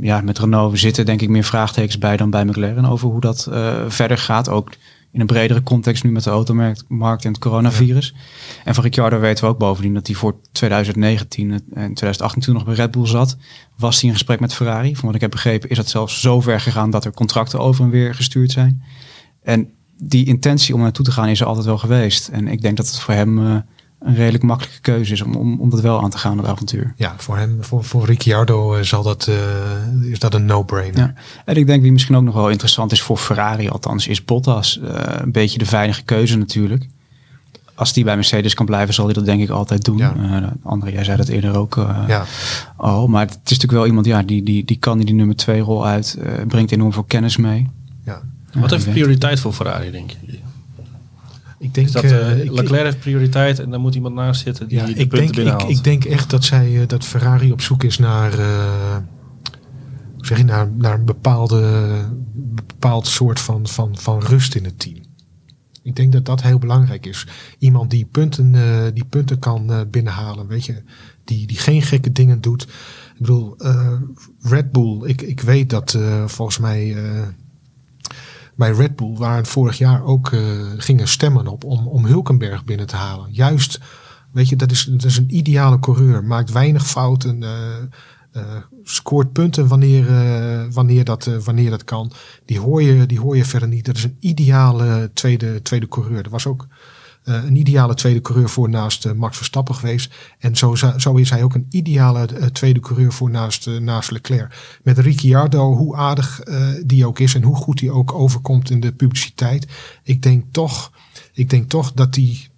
ja, 0.00 0.20
met 0.20 0.38
Renault 0.38 0.78
zitten 0.78 1.04
denk 1.06 1.20
ik 1.22 1.28
meer 1.28 1.44
vraagtekens 1.44 1.98
bij 1.98 2.16
dan 2.16 2.30
bij 2.30 2.44
McLaren 2.44 2.84
over 2.84 3.08
hoe 3.08 3.20
dat 3.20 3.48
verder 3.88 4.18
gaat. 4.18 4.48
Ook 4.48 4.70
in 5.12 5.20
een 5.20 5.26
bredere 5.26 5.62
context 5.62 6.04
nu 6.04 6.10
met 6.10 6.24
de 6.24 6.30
automarkt 6.30 6.84
markt 6.88 7.24
en 7.24 7.30
het 7.30 7.40
coronavirus. 7.40 8.14
En 8.64 8.74
van 8.74 8.84
Ricciardo 8.84 9.18
weten 9.18 9.44
we 9.44 9.50
ook 9.50 9.58
bovendien 9.58 9.94
dat 9.94 10.06
hij 10.06 10.16
voor 10.16 10.36
2019 10.52 11.50
en 11.50 11.60
2018 11.70 12.42
toen 12.42 12.54
nog 12.54 12.64
bij 12.64 12.74
Red 12.74 12.90
Bull 12.90 13.06
zat. 13.06 13.36
Was 13.76 14.00
hij 14.00 14.08
in 14.08 14.14
gesprek 14.14 14.40
met 14.40 14.54
Ferrari. 14.54 14.96
Van 14.96 15.06
wat 15.06 15.14
ik 15.14 15.20
heb 15.20 15.30
begrepen 15.30 15.68
is 15.68 15.76
dat 15.76 15.88
zelfs 15.88 16.20
zo 16.20 16.40
ver 16.40 16.60
gegaan 16.60 16.90
dat 16.90 17.04
er 17.04 17.12
contracten 17.12 17.58
over 17.58 17.84
en 17.84 17.90
weer 17.90 18.14
gestuurd 18.14 18.50
zijn. 18.50 18.82
En 19.42 19.68
die 19.96 20.26
intentie 20.26 20.74
om 20.74 20.80
naartoe 20.80 21.04
te 21.04 21.12
gaan 21.12 21.28
is 21.28 21.40
er 21.40 21.46
altijd 21.46 21.66
wel 21.66 21.78
geweest. 21.78 22.28
En 22.28 22.48
ik 22.48 22.62
denk 22.62 22.76
dat 22.76 22.86
het 22.86 22.98
voor 22.98 23.14
hem 23.14 23.46
eh, 23.46 23.56
een 24.04 24.14
redelijk 24.14 24.42
makkelijke 24.44 24.80
keuze 24.80 25.12
is 25.12 25.22
om, 25.22 25.34
om, 25.36 25.60
om 25.60 25.70
dat 25.70 25.80
wel 25.80 26.02
aan 26.02 26.10
te 26.10 26.18
gaan, 26.18 26.36
dat 26.36 26.46
avontuur. 26.46 26.92
ja 26.96 27.14
voor 27.16 27.36
hem, 27.36 27.56
voor, 27.60 27.84
voor 27.84 28.04
Ricciardo 28.06 28.74
eh, 28.74 28.82
zal 28.82 29.02
dat, 29.02 29.26
eh, 29.28 30.10
is 30.10 30.18
dat 30.18 30.34
een 30.34 30.44
no-brainer. 30.44 30.98
Ja. 31.00 31.14
En 31.44 31.56
ik 31.56 31.66
denk 31.66 31.82
wie 31.82 31.92
misschien 31.92 32.16
ook 32.16 32.22
nog 32.22 32.34
wel 32.34 32.48
interessant 32.50 32.92
is 32.92 33.02
voor 33.02 33.16
Ferrari 33.16 33.68
althans, 33.68 34.06
is 34.06 34.24
Bottas. 34.24 34.80
Eh, 34.80 34.94
een 35.22 35.32
beetje 35.32 35.58
de 35.58 35.66
veilige 35.66 36.02
keuze 36.02 36.36
natuurlijk. 36.38 36.86
Als 37.74 37.92
die 37.92 38.04
bij 38.04 38.14
Mercedes 38.14 38.54
kan 38.54 38.66
blijven, 38.66 38.94
zal 38.94 39.04
hij 39.04 39.14
dat 39.14 39.24
denk 39.24 39.42
ik 39.42 39.48
altijd 39.50 39.84
doen. 39.84 39.96
Ja. 39.96 40.14
Eh, 40.16 40.48
André, 40.62 40.90
jij 40.90 41.04
zei 41.04 41.16
dat 41.16 41.28
eerder 41.28 41.56
ook 41.56 41.76
uh, 41.76 42.04
Ja. 42.08 42.24
al. 42.76 43.06
Maar 43.06 43.20
het 43.26 43.30
is 43.34 43.38
natuurlijk 43.44 43.72
wel 43.72 43.86
iemand, 43.86 44.06
ja, 44.06 44.22
die, 44.22 44.42
die, 44.42 44.64
die 44.64 44.76
kan 44.76 44.96
die, 44.96 45.06
die 45.06 45.14
nummer 45.14 45.36
twee 45.36 45.60
rol 45.60 45.86
uit. 45.86 46.14
eh, 46.22 46.32
brengt 46.48 46.72
enorm 46.72 46.92
veel 46.92 47.02
kennis 47.02 47.36
mee. 47.36 47.68
Ja. 48.04 48.22
Wat 48.54 48.70
heeft 48.70 48.90
prioriteit 48.90 49.40
voor 49.40 49.52
Ferrari, 49.52 49.90
denk 49.90 50.10
je? 50.10 50.38
Ik 51.62 51.74
denk 51.74 51.92
dat, 51.92 52.04
ik- 52.04 52.50
Leclerc 52.52 52.84
heeft 52.84 52.98
prioriteit 53.00 53.58
en 53.58 53.70
dan 53.70 53.80
moet 53.80 53.94
iemand 53.94 54.14
naast 54.14 54.42
zitten 54.42 54.68
die 54.68 54.78
Ja, 54.78 54.84
de 54.84 54.90
ik, 54.90 54.96
punten 54.96 55.16
denk, 55.18 55.28
ik, 55.28 55.34
binnenhaalt. 55.36 55.70
ik 55.70 55.84
denk 55.84 56.04
echt 56.04 56.30
dat, 56.30 56.44
zij, 56.44 56.80
eh, 56.80 56.88
dat 56.88 57.04
Ferrari 57.04 57.52
op 57.52 57.60
zoek 57.60 57.82
is 57.84 57.98
naar, 57.98 58.32
hoe 60.14 60.26
zeg 60.26 60.38
je, 60.38 60.44
naar, 60.44 60.70
naar 60.72 60.94
een 60.98 61.04
bepaalde, 61.04 61.88
bepaald 62.66 63.06
soort 63.06 63.40
van, 63.40 63.66
van, 63.66 63.98
van 63.98 64.20
rust 64.22 64.54
in 64.54 64.64
het 64.64 64.78
team. 64.78 64.96
Ik 65.82 65.96
denk 65.96 66.12
dat 66.12 66.24
dat 66.24 66.42
heel 66.42 66.58
belangrijk 66.58 67.06
is. 67.06 67.26
Iemand 67.58 67.90
die 67.90 68.04
punten, 68.04 68.52
die 68.94 69.04
punten 69.04 69.38
kan 69.38 69.86
binnenhalen, 69.90 70.46
weet 70.46 70.64
je. 70.64 70.82
Die, 71.24 71.46
die 71.46 71.58
geen 71.58 71.82
gekke 71.82 72.12
dingen 72.12 72.40
doet. 72.40 72.62
Ik 72.62 72.68
bedoel, 73.18 73.56
Red 74.40 74.72
Bull, 74.72 75.04
ik, 75.04 75.22
ik 75.22 75.40
weet 75.40 75.70
dat 75.70 75.98
volgens 76.26 76.58
mij 76.58 76.96
bij 78.54 78.70
Red 78.70 78.96
Bull 78.96 79.16
waren 79.16 79.46
vorig 79.46 79.78
jaar 79.78 80.04
ook 80.04 80.32
eh, 80.32 80.40
gingen 80.76 81.08
stemmen 81.08 81.46
op 81.46 81.64
om, 81.64 81.88
om 81.88 82.04
Hulkenberg 82.04 82.64
binnen 82.64 82.86
te 82.86 82.96
halen. 82.96 83.32
Juist, 83.32 83.80
weet 84.32 84.48
je, 84.48 84.56
dat 84.56 84.70
is, 84.70 84.84
dat 84.84 85.04
is 85.04 85.16
een 85.16 85.36
ideale 85.36 85.78
coureur. 85.78 86.24
Maakt 86.24 86.52
weinig 86.52 86.86
fouten. 86.86 87.42
eh, 87.42 87.76
eh, 88.32 88.56
scoort 88.84 89.32
punten 89.32 89.68
wanneer, 89.68 90.06
wanneer, 90.70 91.04
dat, 91.04 91.24
wanneer 91.44 91.70
dat 91.70 91.84
kan. 91.84 92.12
Die 92.44 92.60
hoor, 92.60 92.82
je, 92.82 93.06
die 93.06 93.20
hoor 93.20 93.36
je 93.36 93.44
verder 93.44 93.68
niet. 93.68 93.84
Dat 93.84 93.96
is 93.96 94.04
een 94.04 94.16
ideale 94.20 95.10
tweede, 95.14 95.62
tweede 95.62 95.88
coureur. 95.88 96.24
Er 96.24 96.30
was 96.30 96.46
ook 96.46 96.66
eh, 97.24 97.44
een 97.44 97.56
ideale 97.56 97.94
tweede 97.94 98.20
coureur 98.20 98.48
voor 98.48 98.68
naast 98.68 99.04
eh, 99.04 99.12
Max 99.12 99.36
Verstappen 99.36 99.74
geweest. 99.74 100.14
En 100.38 100.56
zo, 100.56 100.74
zo 100.96 101.14
is 101.14 101.30
hij 101.30 101.42
ook 101.42 101.54
een 101.54 101.66
ideale 101.70 102.26
eh, 102.26 102.46
tweede 102.46 102.80
coureur 102.80 103.12
voor 103.12 103.30
naast, 103.30 103.66
naast 103.66 104.10
Leclerc. 104.10 104.78
Met 104.82 104.98
Ricciardo, 104.98 105.74
hoe 105.74 105.96
aardig 105.96 106.40
die 106.84 107.06
ook 107.06 107.18
is 107.18 107.34
en 107.34 107.42
hoe 107.42 107.56
goed 107.56 107.78
die 107.78 107.90
ook 107.90 108.12
overkomt 108.12 108.70
in 108.70 108.80
de 108.80 108.92
publiciteit. 108.92 109.66
Ik 110.02 110.22
denk 110.22 110.44
toch, 110.50 110.92
ik 111.32 111.50
denk 111.50 111.68
toch 111.68 111.92
dat 111.92 112.14
die, 112.14 112.48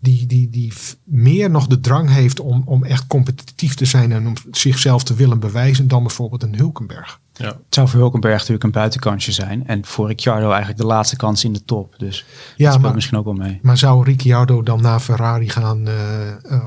die, 0.00 0.26
die, 0.26 0.50
die 0.50 0.72
meer 1.04 1.50
nog 1.50 1.66
de 1.66 1.80
drang 1.80 2.08
heeft 2.10 2.40
om, 2.40 2.62
om 2.64 2.84
echt 2.84 3.06
competitief 3.06 3.74
te 3.74 3.84
zijn 3.84 4.12
en 4.12 4.26
om 4.26 4.32
zichzelf 4.50 5.02
te 5.04 5.14
willen 5.14 5.38
bewijzen 5.40 5.88
dan 5.88 6.02
bijvoorbeeld 6.02 6.42
een 6.42 6.54
Hulkenberg. 6.56 7.20
ja. 7.32 7.46
Het 7.46 7.56
zou 7.74 7.88
voor 7.88 8.00
Hulkenberg 8.00 8.34
natuurlijk 8.38 8.64
een 8.64 8.70
buitenkansje 8.70 9.32
zijn. 9.32 9.66
En 9.66 9.84
voor 9.84 10.06
Ricciardo 10.06 10.48
eigenlijk 10.48 10.78
de 10.80 10.86
laatste 10.86 11.16
kans 11.16 11.44
in 11.44 11.52
de 11.52 11.64
top. 11.64 11.94
Dus 11.98 12.18
Ja, 12.18 12.24
dat 12.56 12.66
speelt 12.66 12.80
maar- 12.82 12.94
misschien 12.94 13.18
ook 13.18 13.24
wel 13.24 13.34
mee. 13.34 13.58
Maar 13.62 13.78
zou 13.78 14.04
Ricciardo 14.04 14.62
dan 14.62 14.80
naar 14.82 15.00
Ferrari 15.00 15.48
gaan? 15.48 15.86
eh, 15.88 16.28
eh, 16.30 16.64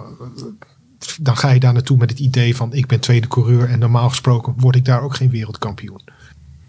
dan 1.21 1.37
ga 1.37 1.49
je 1.49 1.59
daar 1.59 1.73
naartoe 1.73 1.97
met 1.97 2.09
het 2.09 2.19
idee 2.19 2.55
van 2.55 2.73
ik 2.73 2.87
ben 2.87 2.99
tweede 2.99 3.27
coureur 3.27 3.69
en 3.69 3.79
normaal 3.79 4.09
gesproken 4.09 4.53
word 4.57 4.75
ik 4.75 4.85
daar 4.85 5.01
ook 5.01 5.15
geen 5.15 5.29
wereldkampioen. 5.29 6.01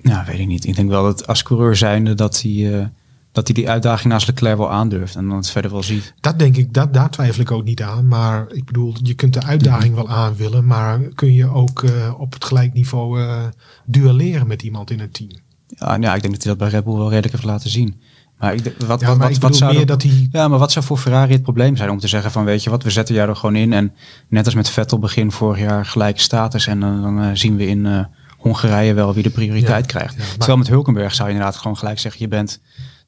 Nou, 0.03 0.25
weet 0.27 0.39
ik 0.39 0.47
niet. 0.47 0.65
Ik 0.67 0.77
denk 0.77 0.89
wel 0.89 1.03
dat 1.03 1.27
als 1.27 1.43
coureur 1.43 1.77
zijnde 1.77 2.15
dat 2.15 2.43
hij, 2.43 2.81
eh, 2.81 2.87
dat 3.35 3.47
hij 3.47 3.55
die 3.55 3.69
uitdaging 3.71 4.13
naast 4.13 4.27
Leclerc 4.27 4.57
wel 4.57 4.71
aandurft. 4.71 5.17
En 5.17 5.29
dan 5.29 5.37
het 5.37 5.51
verder 5.51 5.71
wel 5.71 5.83
ziet. 5.83 6.15
Dat 6.21 6.39
denk 6.39 6.57
ik, 6.57 6.73
dat, 6.75 6.95
daar 6.95 7.11
twijfel 7.11 7.41
ik 7.41 7.51
ook 7.51 7.65
niet 7.65 7.83
aan. 7.83 8.09
Maar 8.09 8.47
ik 8.51 8.65
bedoel, 8.65 8.95
je 9.03 9.15
kunt 9.15 9.33
de 9.35 9.43
uitdaging 9.43 9.95
wel 9.95 10.09
aan 10.09 10.37
willen, 10.37 10.67
maar 10.67 10.99
kun 11.01 11.33
je 11.33 11.49
ook 11.49 11.83
eh, 11.83 12.15
op 12.21 12.33
het 12.33 12.45
gelijk 12.45 12.73
niveau 12.73 13.21
eh, 13.21 13.43
duelleren 13.87 14.47
met 14.47 14.63
iemand 14.63 14.91
in 14.91 15.01
een 15.01 15.11
team. 15.11 15.31
Ja, 15.67 15.97
nou, 15.97 16.15
ik 16.17 16.23
denk 16.23 16.35
dat 16.35 16.43
hij 16.43 16.53
dat 16.55 16.59
bij 16.59 16.69
Red 16.69 16.85
Bull 16.85 16.95
wel 16.97 17.09
redelijk 17.09 17.33
heeft 17.33 17.45
laten 17.47 17.71
zien. 17.71 18.01
Maar, 18.39 18.55
ik, 18.55 18.65
wat, 18.65 18.73
Ja, 18.79 18.87
wat, 18.87 19.01
maar 19.01 19.17
wat, 19.17 19.17
ik 19.17 19.19
wat 19.19 19.41
bedoel 19.41 19.55
zou 19.57 19.75
meer 19.75 19.87
dat- 19.87 20.01
dat 20.03 20.11
hij 20.13 20.29
Ja, 20.33 20.49
maar 20.49 20.59
wat 20.59 20.73
zou 20.73 20.85
voor 20.85 20.99
Ferrari 20.99 21.33
het 21.33 21.43
probleem 21.43 21.77
zijn 21.77 21.91
om 21.91 21.99
te 21.99 22.09
zeggen 22.09 22.31
van 22.31 22.45
weet 22.45 22.63
je 22.63 22.71
wat, 22.71 22.83
we 22.83 22.91
zetten 22.91 23.15
jou 23.15 23.29
er 23.29 23.37
gewoon 23.37 23.57
in. 23.57 23.73
En 23.73 23.93
net 24.29 24.45
als 24.45 24.55
met 24.55 24.71
Vettel 24.71 24.99
begin 24.99 25.33
vorig 25.33 25.59
jaar 25.61 25.87
gelijke 25.87 26.21
status. 26.21 26.67
En 26.67 26.81
dan, 26.81 27.03
dan 27.03 27.23
eh, 27.23 27.31
zien 27.33 27.57
we 27.57 27.67
in 27.67 28.07
Hongarije 28.39 28.95
wel 28.95 29.15
wie 29.15 29.23
de 29.23 29.31
prioriteit 29.31 29.85
Ja, 29.93 29.99
krijgt. 29.99 30.15
ja, 30.15 30.19
maar- 30.21 30.29
Terwijl 30.37 30.59
met 30.59 30.69
Hulkenberg 30.69 31.15
zou 31.15 31.29
je 31.29 31.35
inderdaad 31.35 31.57
gewoon 31.61 31.77
gelijk 31.77 31.99
zeggen 31.99 32.21
je 32.21 32.29
bent 32.29 32.61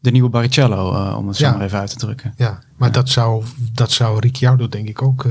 de 0.07 0.13
nieuwe 0.13 0.29
Barrichello. 0.29 0.93
eh, 0.95 1.17
om 1.17 1.27
het 1.29 1.37
zo 1.37 1.45
Ja. 1.47 1.53
maar 1.53 1.61
even 1.63 1.79
uit 1.79 1.91
te 1.91 1.97
drukken. 1.97 2.35
Ja, 2.37 2.59
maar 2.77 2.93
Dat, 2.93 3.09
zou, 3.09 3.45
dat 3.73 3.91
zou 3.91 4.19
Ricciardo 4.21 4.69
denk 4.69 4.89
ik 4.89 5.03
ook 5.03 5.25
eh 5.25 5.31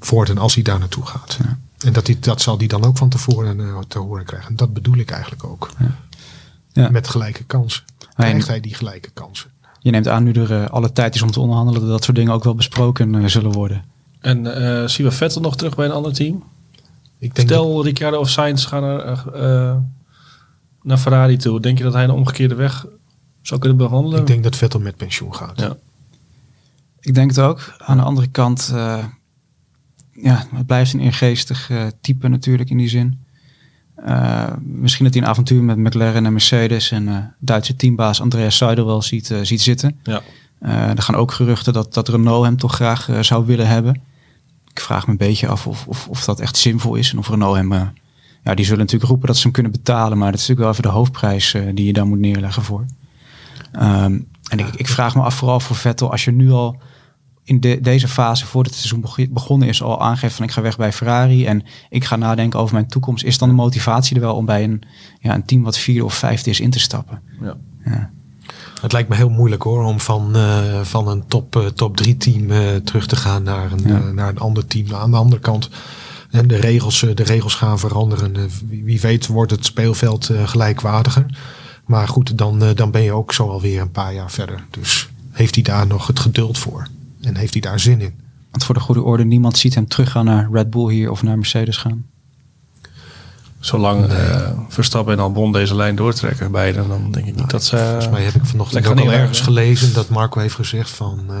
voorten 0.00 0.38
als 0.38 0.54
hij 0.54 0.62
daar 0.62 0.78
naartoe 0.78 1.06
gaat. 1.06 1.38
Ja. 1.42 1.58
En 1.86 1.92
dat, 1.92 2.06
die, 2.06 2.18
dat 2.18 2.40
zal 2.40 2.58
hij 2.58 2.66
dan 2.66 2.84
ook 2.84 2.96
van 2.98 3.08
tevoren 3.08 3.60
eh, 3.60 3.78
te 3.88 3.98
horen 3.98 4.24
krijgen. 4.24 4.56
Dat 4.56 4.72
bedoel 4.72 4.96
ik 4.96 5.10
eigenlijk 5.10 5.44
ook. 5.44 5.70
Ja. 6.72 6.88
Met 6.90 7.08
gelijke 7.08 7.44
kansen. 7.44 7.82
Krijgt 8.16 8.48
hij 8.48 8.60
die 8.60 8.74
gelijke 8.74 9.10
kansen. 9.10 9.50
Je 9.80 9.90
neemt 9.90 10.08
aan 10.08 10.22
nu 10.24 10.32
er 10.32 10.70
alle 10.70 10.92
tijd 10.92 11.14
is 11.14 11.22
om 11.22 11.30
te 11.30 11.40
onderhandelen 11.40 11.80
dat 11.80 11.90
dat 11.90 12.04
soort 12.04 12.16
dingen 12.16 12.32
ook 12.32 12.44
wel 12.44 12.54
besproken 12.54 13.14
eh, 13.14 13.26
zullen 13.26 13.52
worden. 13.52 13.84
En 14.20 14.54
eh, 14.80 14.88
zien 14.88 15.06
we 15.06 15.12
Vettel 15.12 15.40
nog 15.40 15.56
terug 15.56 15.76
bij 15.76 15.86
een 15.86 15.92
ander 15.92 16.12
team? 16.12 16.42
Ik 17.18 17.34
denk 17.34 17.48
dat- 17.48 17.58
Stel 17.58 17.84
Ricciardo 17.84 18.18
of 18.18 18.28
Sainz 18.30 18.66
gaan 18.68 18.82
naar, 18.82 19.24
naar 20.82 20.98
Ferrari 20.98 21.36
toe. 21.36 21.60
Denk 21.60 21.78
je 21.78 21.84
dat 21.84 21.92
hij 21.92 22.04
een 22.04 22.10
omgekeerde 22.10 22.54
weg 22.54 22.86
zou 23.48 23.60
kunnen 23.60 23.78
bewandelen? 23.78 24.20
ik 24.20 24.26
denk 24.26 24.42
dat 24.42 24.56
Vettel 24.56 24.80
met 24.80 24.96
pensioen 24.96 25.34
gaat. 25.34 25.60
Ja. 25.60 25.76
Ik 27.00 27.14
denk 27.14 27.30
het 27.30 27.40
ook. 27.40 27.74
Aan 27.78 27.96
de 27.96 28.02
andere 28.02 28.26
kant, 28.26 28.70
eh, 28.74 29.04
ja, 30.12 30.46
het 30.54 30.66
blijft 30.66 30.92
een 30.92 31.00
eergeestig 31.00 31.70
eh, 31.70 31.86
type 32.00 32.28
natuurlijk 32.28 32.70
in 32.70 32.76
die 32.76 32.88
zin. 32.88 33.26
Eh, 33.94 34.52
misschien 34.60 35.04
dat 35.04 35.14
hij 35.14 35.22
een 35.22 35.28
avontuur 35.28 35.62
met 35.62 35.76
McLaren 35.76 36.26
en 36.26 36.32
Mercedes 36.32 36.90
en 36.90 37.08
eh, 37.08 37.16
Duitse 37.38 37.76
teambaas 37.76 38.20
Andreas 38.20 38.56
Seidel 38.56 38.86
wel 38.86 39.02
ziet, 39.02 39.30
eh, 39.30 39.38
ziet 39.42 39.60
zitten. 39.60 40.00
Ja. 40.02 40.22
Eh, 40.58 40.90
er 40.90 41.02
gaan 41.02 41.14
ook 41.14 41.32
geruchten 41.32 41.72
dat, 41.72 41.94
dat 41.94 42.08
Renault 42.08 42.44
hem 42.44 42.56
toch 42.56 42.74
graag 42.74 43.08
zou 43.20 43.46
willen 43.46 43.68
hebben. 43.68 44.00
Ik 44.70 44.80
vraag 44.80 45.06
me 45.06 45.12
een 45.12 45.18
beetje 45.18 45.48
af 45.48 45.66
of, 45.66 45.86
of, 45.86 46.08
of 46.08 46.24
dat 46.24 46.40
echt 46.40 46.56
zinvol 46.56 46.94
is. 46.94 47.12
En 47.12 47.18
of 47.18 47.28
Renault 47.28 47.56
hem... 47.56 47.72
ja, 48.44 48.54
die 48.54 48.64
zullen 48.64 48.80
natuurlijk 48.80 49.10
roepen 49.10 49.26
dat 49.26 49.36
ze 49.36 49.42
hem 49.42 49.52
kunnen 49.52 49.72
betalen. 49.72 50.18
Maar 50.18 50.30
dat 50.30 50.40
is 50.40 50.48
natuurlijk 50.48 50.60
wel 50.60 50.70
even 50.70 50.82
de 50.82 50.98
hoofdprijs 50.98 51.54
eh, 51.54 51.62
die 51.74 51.86
je 51.86 51.92
dan 51.92 52.08
moet 52.08 52.18
neerleggen 52.18 52.62
voor. 52.62 52.84
Ehm, 53.72 54.20
en 54.50 54.58
ik, 54.58 54.66
ik 54.74 54.88
vraag 54.88 55.14
me 55.14 55.22
af 55.22 55.34
vooral 55.34 55.60
voor 55.60 55.76
Vettel. 55.76 56.10
Als 56.10 56.24
je 56.24 56.32
nu 56.32 56.50
al 56.50 56.78
in 57.44 57.60
de, 57.60 57.78
deze 57.80 58.08
fase, 58.08 58.46
voordat 58.46 58.72
het 58.72 58.80
seizoen 58.80 59.00
beg- 59.00 59.30
begonnen 59.30 59.68
is, 59.68 59.82
al 59.82 60.00
aangeeft 60.00 60.34
van 60.34 60.44
ik 60.44 60.50
ga 60.50 60.60
weg 60.62 60.76
bij 60.76 60.92
Ferrari. 60.92 61.46
En 61.46 61.62
ik 61.88 62.04
ga 62.04 62.16
nadenken 62.16 62.58
over 62.60 62.74
mijn 62.74 62.88
toekomst. 62.88 63.24
Is 63.24 63.38
dan 63.38 63.48
de 63.48 63.54
motivatie 63.54 64.14
er 64.16 64.22
wel 64.22 64.34
om 64.34 64.44
bij 64.44 64.64
een, 64.64 64.82
ja, 65.20 65.34
een 65.34 65.44
team 65.44 65.62
wat 65.62 65.78
vierde 65.78 66.04
of 66.04 66.14
vijfde 66.14 66.50
is 66.50 66.60
in 66.60 66.70
te 66.70 66.78
stappen? 66.80 67.20
Ja. 67.40 67.56
Ja. 67.84 68.10
Het 68.80 68.92
lijkt 68.92 69.08
me 69.08 69.14
heel 69.16 69.28
moeilijk 69.28 69.62
hoor 69.62 69.84
om 69.84 70.00
van, 70.00 70.36
eh, 70.36 70.80
van 70.82 71.08
een 71.08 71.26
top, 71.26 71.56
eh, 71.56 71.66
top 71.66 71.96
3 71.96 72.16
team 72.16 72.50
eh, 72.50 72.76
terug 72.76 73.06
te 73.06 73.16
gaan 73.16 73.42
naar 73.42 73.72
een, 73.72 73.88
Ja. 73.88 73.98
naar 74.12 74.28
een 74.28 74.38
ander 74.38 74.66
team. 74.66 74.94
Aan 74.94 75.10
de 75.10 75.16
andere 75.16 75.40
kant, 75.40 75.70
en 76.30 76.48
de, 76.48 76.56
regels, 76.56 77.00
de 77.14 77.22
regels 77.22 77.54
gaan 77.54 77.78
veranderen. 77.78 78.34
Wie, 78.68 78.84
wie 78.84 79.00
weet 79.00 79.26
wordt 79.26 79.50
het 79.50 79.64
speelveld 79.64 80.30
gelijkwaardiger. 80.44 81.26
Maar 81.88 82.08
goed, 82.08 82.38
dan, 82.38 82.62
eh, 82.62 82.74
dan 82.74 82.90
ben 82.90 83.02
je 83.02 83.12
ook 83.12 83.32
zo 83.32 83.48
alweer 83.48 83.80
een 83.80 83.90
paar 83.90 84.14
jaar 84.14 84.30
verder. 84.30 84.64
Dus 84.70 85.08
heeft 85.30 85.54
hij 85.54 85.64
daar 85.64 85.86
nog 85.86 86.06
het 86.06 86.20
geduld 86.20 86.58
voor? 86.58 86.86
En 87.22 87.36
heeft 87.36 87.52
hij 87.52 87.62
daar 87.62 87.80
zin 87.80 88.00
in? 88.00 88.14
Want 88.50 88.64
voor 88.64 88.74
de 88.74 88.80
goede 88.80 89.02
orde, 89.02 89.24
niemand 89.24 89.58
ziet 89.58 89.74
hem 89.74 89.88
teruggaan 89.88 90.24
naar 90.24 90.48
Red 90.52 90.70
Bull 90.70 90.92
hier 90.92 91.10
of 91.10 91.22
naar 91.22 91.36
Mercedes 91.36 91.76
gaan. 91.76 92.06
Zolang 93.60 94.06
eh, 94.06 94.50
Verstappen 94.68 95.14
en 95.14 95.20
Albon 95.20 95.52
deze 95.52 95.74
lijn 95.74 95.96
doortrekken, 95.96 96.50
beide, 96.50 96.88
dan 96.88 97.10
denk 97.10 97.26
ik 97.26 97.36
niet 97.36 97.50
dat 97.50 97.64
ze... 97.64 97.76
Volgens 97.76 98.08
mij 98.08 98.22
heb 98.22 98.34
ik 98.34 98.44
vanochtend 98.44 98.84
lekker 98.84 99.02
ook 99.02 99.08
al 99.08 99.18
ergens 99.20 99.40
gelezen 99.40 99.92
dat 99.94 100.08
Marco 100.08 100.40
heeft 100.40 100.54
gezegd 100.54 100.90
van, 100.90 101.20
eh, 101.28 101.36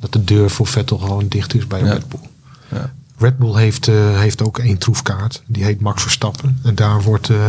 dat 0.00 0.12
de 0.12 0.24
deur 0.24 0.50
voor 0.50 0.66
Vettel 0.66 0.98
gewoon 0.98 1.28
dicht 1.28 1.54
is 1.54 1.66
bij 1.66 1.80
Ja. 1.80 1.92
Red 1.92 2.08
Bull. 2.08 2.28
Ja. 2.70 2.92
Red 3.18 3.38
Bull 3.38 3.54
heeft, 3.56 3.88
eh, 3.88 4.18
heeft 4.18 4.42
ook 4.42 4.58
één 4.58 4.78
troefkaart. 4.78 5.42
Die 5.46 5.64
heet 5.64 5.80
Max 5.80 6.02
Verstappen. 6.02 6.60
En 6.62 6.74
daar 6.74 7.02
wordt, 7.02 7.30
eh, 7.30 7.48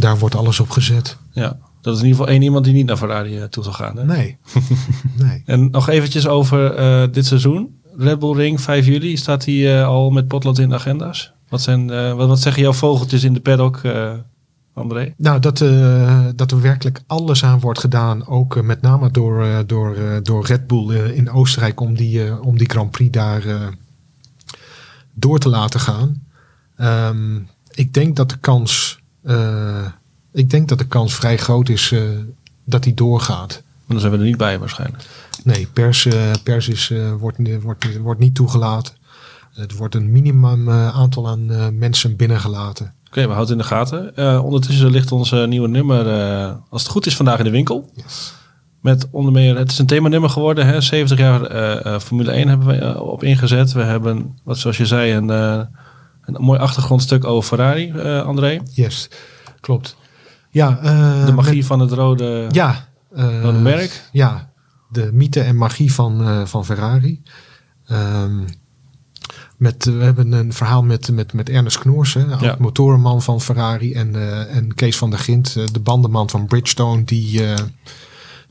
daar 0.00 0.18
wordt 0.18 0.34
alles 0.34 0.60
op 0.60 0.70
gezet. 0.70 1.16
Ja, 1.32 1.58
dat 1.80 1.94
is 1.94 2.00
in 2.00 2.06
ieder 2.06 2.20
geval 2.20 2.32
één 2.32 2.42
iemand 2.42 2.64
die 2.64 2.74
niet 2.74 2.86
naar 2.86 2.96
Ferrari 2.96 3.38
eh, 3.38 3.44
toe 3.44 3.64
zal 3.64 3.72
gaan. 3.72 3.96
Hè? 3.96 4.04
Nee. 4.04 4.38
nee. 5.24 5.42
En 5.46 5.70
nog 5.70 5.88
eventjes 5.88 6.26
over 6.26 6.74
eh, 6.74 7.02
dit 7.12 7.26
seizoen. 7.26 7.78
Red 7.96 8.18
Bull 8.18 8.34
Ring, 8.34 8.60
5 8.60 8.86
juli, 8.86 9.16
staat 9.16 9.44
hij 9.44 9.80
eh, 9.80 9.86
al 9.86 10.10
met 10.10 10.28
potlood 10.28 10.58
in 10.58 10.68
de 10.68 10.74
agenda's? 10.74 11.32
Wat, 11.48 11.60
zijn, 11.60 11.86
wat, 12.16 12.28
wat 12.28 12.40
zeggen 12.40 12.62
jouw 12.62 12.72
vogeltjes 12.72 13.24
in 13.24 13.32
de 13.32 13.40
paddock, 13.40 13.80
André? 14.74 15.14
Nou, 15.16 15.40
dat, 15.40 15.58
dat 16.36 16.50
er 16.50 16.60
werkelijk 16.60 17.00
alles 17.06 17.44
aan 17.44 17.60
wordt 17.60 17.78
gedaan. 17.78 18.26
Ook 18.26 18.62
met 18.62 18.80
name 18.80 19.10
door, 19.10 19.64
door, 19.66 19.96
door 20.22 20.46
Red 20.46 20.66
Bull 20.66 20.94
in 20.94 21.30
Oostenrijk. 21.30 21.80
Om 21.80 21.94
die, 21.94 22.42
om 22.42 22.58
die 22.58 22.70
Grand 22.70 22.90
Prix 22.90 23.10
daar 23.10 23.42
door 25.14 25.38
te 25.38 25.48
laten 25.48 25.80
gaan. 25.80 26.22
Ehm, 26.76 27.38
ik 27.70 27.94
denk 27.94 28.16
dat 28.16 28.30
de 28.30 28.38
kans. 28.38 28.99
Eh, 29.22 29.86
ik 30.32 30.50
denk 30.50 30.68
dat 30.68 30.78
de 30.78 30.86
kans 30.86 31.14
vrij 31.14 31.36
groot 31.36 31.68
is 31.68 31.92
eh, 31.92 32.02
dat 32.64 32.84
hij 32.84 32.94
doorgaat. 32.94 33.62
Want 33.86 34.00
dan 34.00 34.00
zijn 34.00 34.12
we 34.12 34.18
er 34.18 34.24
niet 34.24 34.36
bij 34.36 34.58
waarschijnlijk. 34.58 35.04
Nee, 35.44 35.66
pers, 35.66 36.06
eh, 36.06 36.30
pers 36.42 36.68
is, 36.68 36.92
wordt, 37.18 37.38
wordt, 37.62 37.98
wordt 37.98 38.20
niet 38.20 38.34
toegelaten. 38.34 38.94
Het 39.54 39.76
wordt 39.76 39.94
een 39.94 40.12
minimum 40.12 40.70
aantal 40.70 41.28
aan 41.28 41.78
mensen 41.78 42.16
binnengelaten. 42.16 42.94
Oké, 43.06 43.26
we 43.26 43.32
houden 43.32 43.40
het 43.40 43.50
in 43.50 43.58
de 43.58 43.74
gaten. 43.74 44.42
Ondertussen 44.42 44.90
ligt 44.90 45.12
ons 45.12 45.30
nieuwe 45.30 45.68
nummer, 45.68 46.04
als 46.68 46.82
het 46.82 46.90
goed 46.90 47.06
is, 47.06 47.16
vandaag 47.16 47.38
in 47.38 47.44
de 47.44 47.50
winkel. 47.50 47.90
Yes. 47.94 48.32
Met 48.80 49.08
onder 49.10 49.32
meer, 49.32 49.56
het 49.56 49.70
is 49.70 49.78
een 49.78 49.86
themanummer 49.86 50.30
geworden, 50.30 50.66
hè? 50.66 50.80
70 50.80 51.18
jaar 51.18 52.00
Formule 52.00 52.30
1 52.30 52.48
hebben 52.48 52.66
we 52.66 53.02
op 53.02 53.22
ingezet. 53.22 53.72
We 53.72 53.82
hebben, 53.82 54.38
wat 54.44 54.58
zoals 54.58 54.76
je 54.76 54.86
zei, 54.86 55.12
een, 55.12 55.68
een 56.34 56.42
mooi 56.44 56.58
achtergrondstuk 56.58 57.24
over 57.24 57.48
Ferrari, 57.48 57.90
eh, 57.90 58.22
André. 58.22 58.60
Yes, 58.74 59.08
klopt. 59.60 59.96
Ja, 60.50 60.78
eh, 60.82 61.26
De 61.26 61.32
magie 61.32 61.56
met- 61.56 61.66
van 61.66 61.80
het 61.80 61.92
rode, 61.92 62.46
Ja. 62.50 62.88
eh, 63.14 63.42
rode 63.42 63.58
merk. 63.58 64.08
Ja, 64.12 64.50
de 64.88 65.10
mythe 65.12 65.40
en 65.40 65.56
magie 65.56 65.92
van, 65.94 66.46
van 66.48 66.64
Ferrari. 66.64 67.22
Ehm, 67.86 68.38
met, 69.56 69.84
we 69.84 70.02
hebben 70.04 70.32
een 70.32 70.52
verhaal 70.52 70.82
met, 70.82 71.10
met, 71.12 71.32
met 71.32 71.48
Ernest 71.48 71.78
Knoors, 71.78 72.14
hè, 72.14 72.24
Ja. 72.40 72.56
motorenman 72.58 73.22
van 73.22 73.40
Ferrari. 73.40 73.92
En, 73.94 74.14
en 74.48 74.74
Kees 74.74 74.96
van 74.96 75.10
der 75.10 75.18
Gint, 75.18 75.52
de 75.72 75.80
bandenman 75.80 76.30
van 76.30 76.46
Bridgestone. 76.46 77.04
Die, 77.04 77.42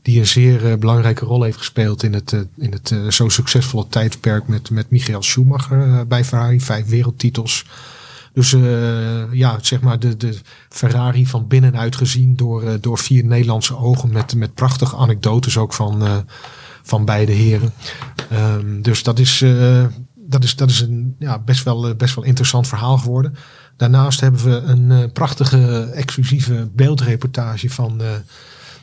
die 0.02 0.18
een 0.18 0.26
zeer 0.26 0.70
eh, 0.70 0.78
belangrijke 0.78 1.24
rol 1.24 1.42
heeft 1.42 1.58
gespeeld 1.58 2.02
in 2.02 2.12
het, 2.12 2.32
eh, 2.32 2.40
in 2.56 2.72
het 2.72 2.90
eh, 2.90 3.08
zo 3.08 3.28
succesvolle 3.28 3.86
tijdperk 3.88 4.48
met, 4.48 4.70
met 4.70 4.90
Michael 4.90 5.22
Schumacher 5.22 6.06
bij 6.06 6.24
Ferrari. 6.24 6.60
Vijf 6.60 6.86
wereldtitels. 6.86 7.66
Dus 8.32 8.52
eh, 8.52 9.32
ja, 9.32 9.58
zeg 9.60 9.80
maar 9.80 9.98
de, 9.98 10.16
de 10.16 10.38
Ferrari 10.68 11.26
van 11.26 11.46
binnenuit 11.46 11.96
gezien 11.96 12.36
door, 12.36 12.80
door 12.80 12.98
vier 12.98 13.24
Nederlandse 13.24 13.76
ogen. 13.76 14.12
Met, 14.12 14.34
met 14.34 14.54
prachtige 14.54 14.96
anekdotes 14.96 15.56
ook 15.56 15.72
van, 15.72 16.24
van 16.82 17.04
beide 17.04 17.32
heren. 17.32 17.72
Ehm, 18.30 18.82
dus 18.82 19.02
dat 19.02 19.18
is, 19.18 19.44
dat 20.14 20.44
is, 20.44 20.56
dat 20.56 20.70
is 20.70 20.80
een 20.80 21.16
ja, 21.18 21.38
best, 21.38 21.64
wel, 21.64 21.94
best 21.94 22.14
wel 22.14 22.24
interessant 22.24 22.68
verhaal 22.68 22.98
geworden. 22.98 23.34
Daarnaast 23.76 24.20
hebben 24.20 24.44
we 24.44 24.56
een 24.56 25.12
prachtige 25.12 25.90
exclusieve 25.94 26.68
beeldreportage 26.72 27.70
van 27.70 28.00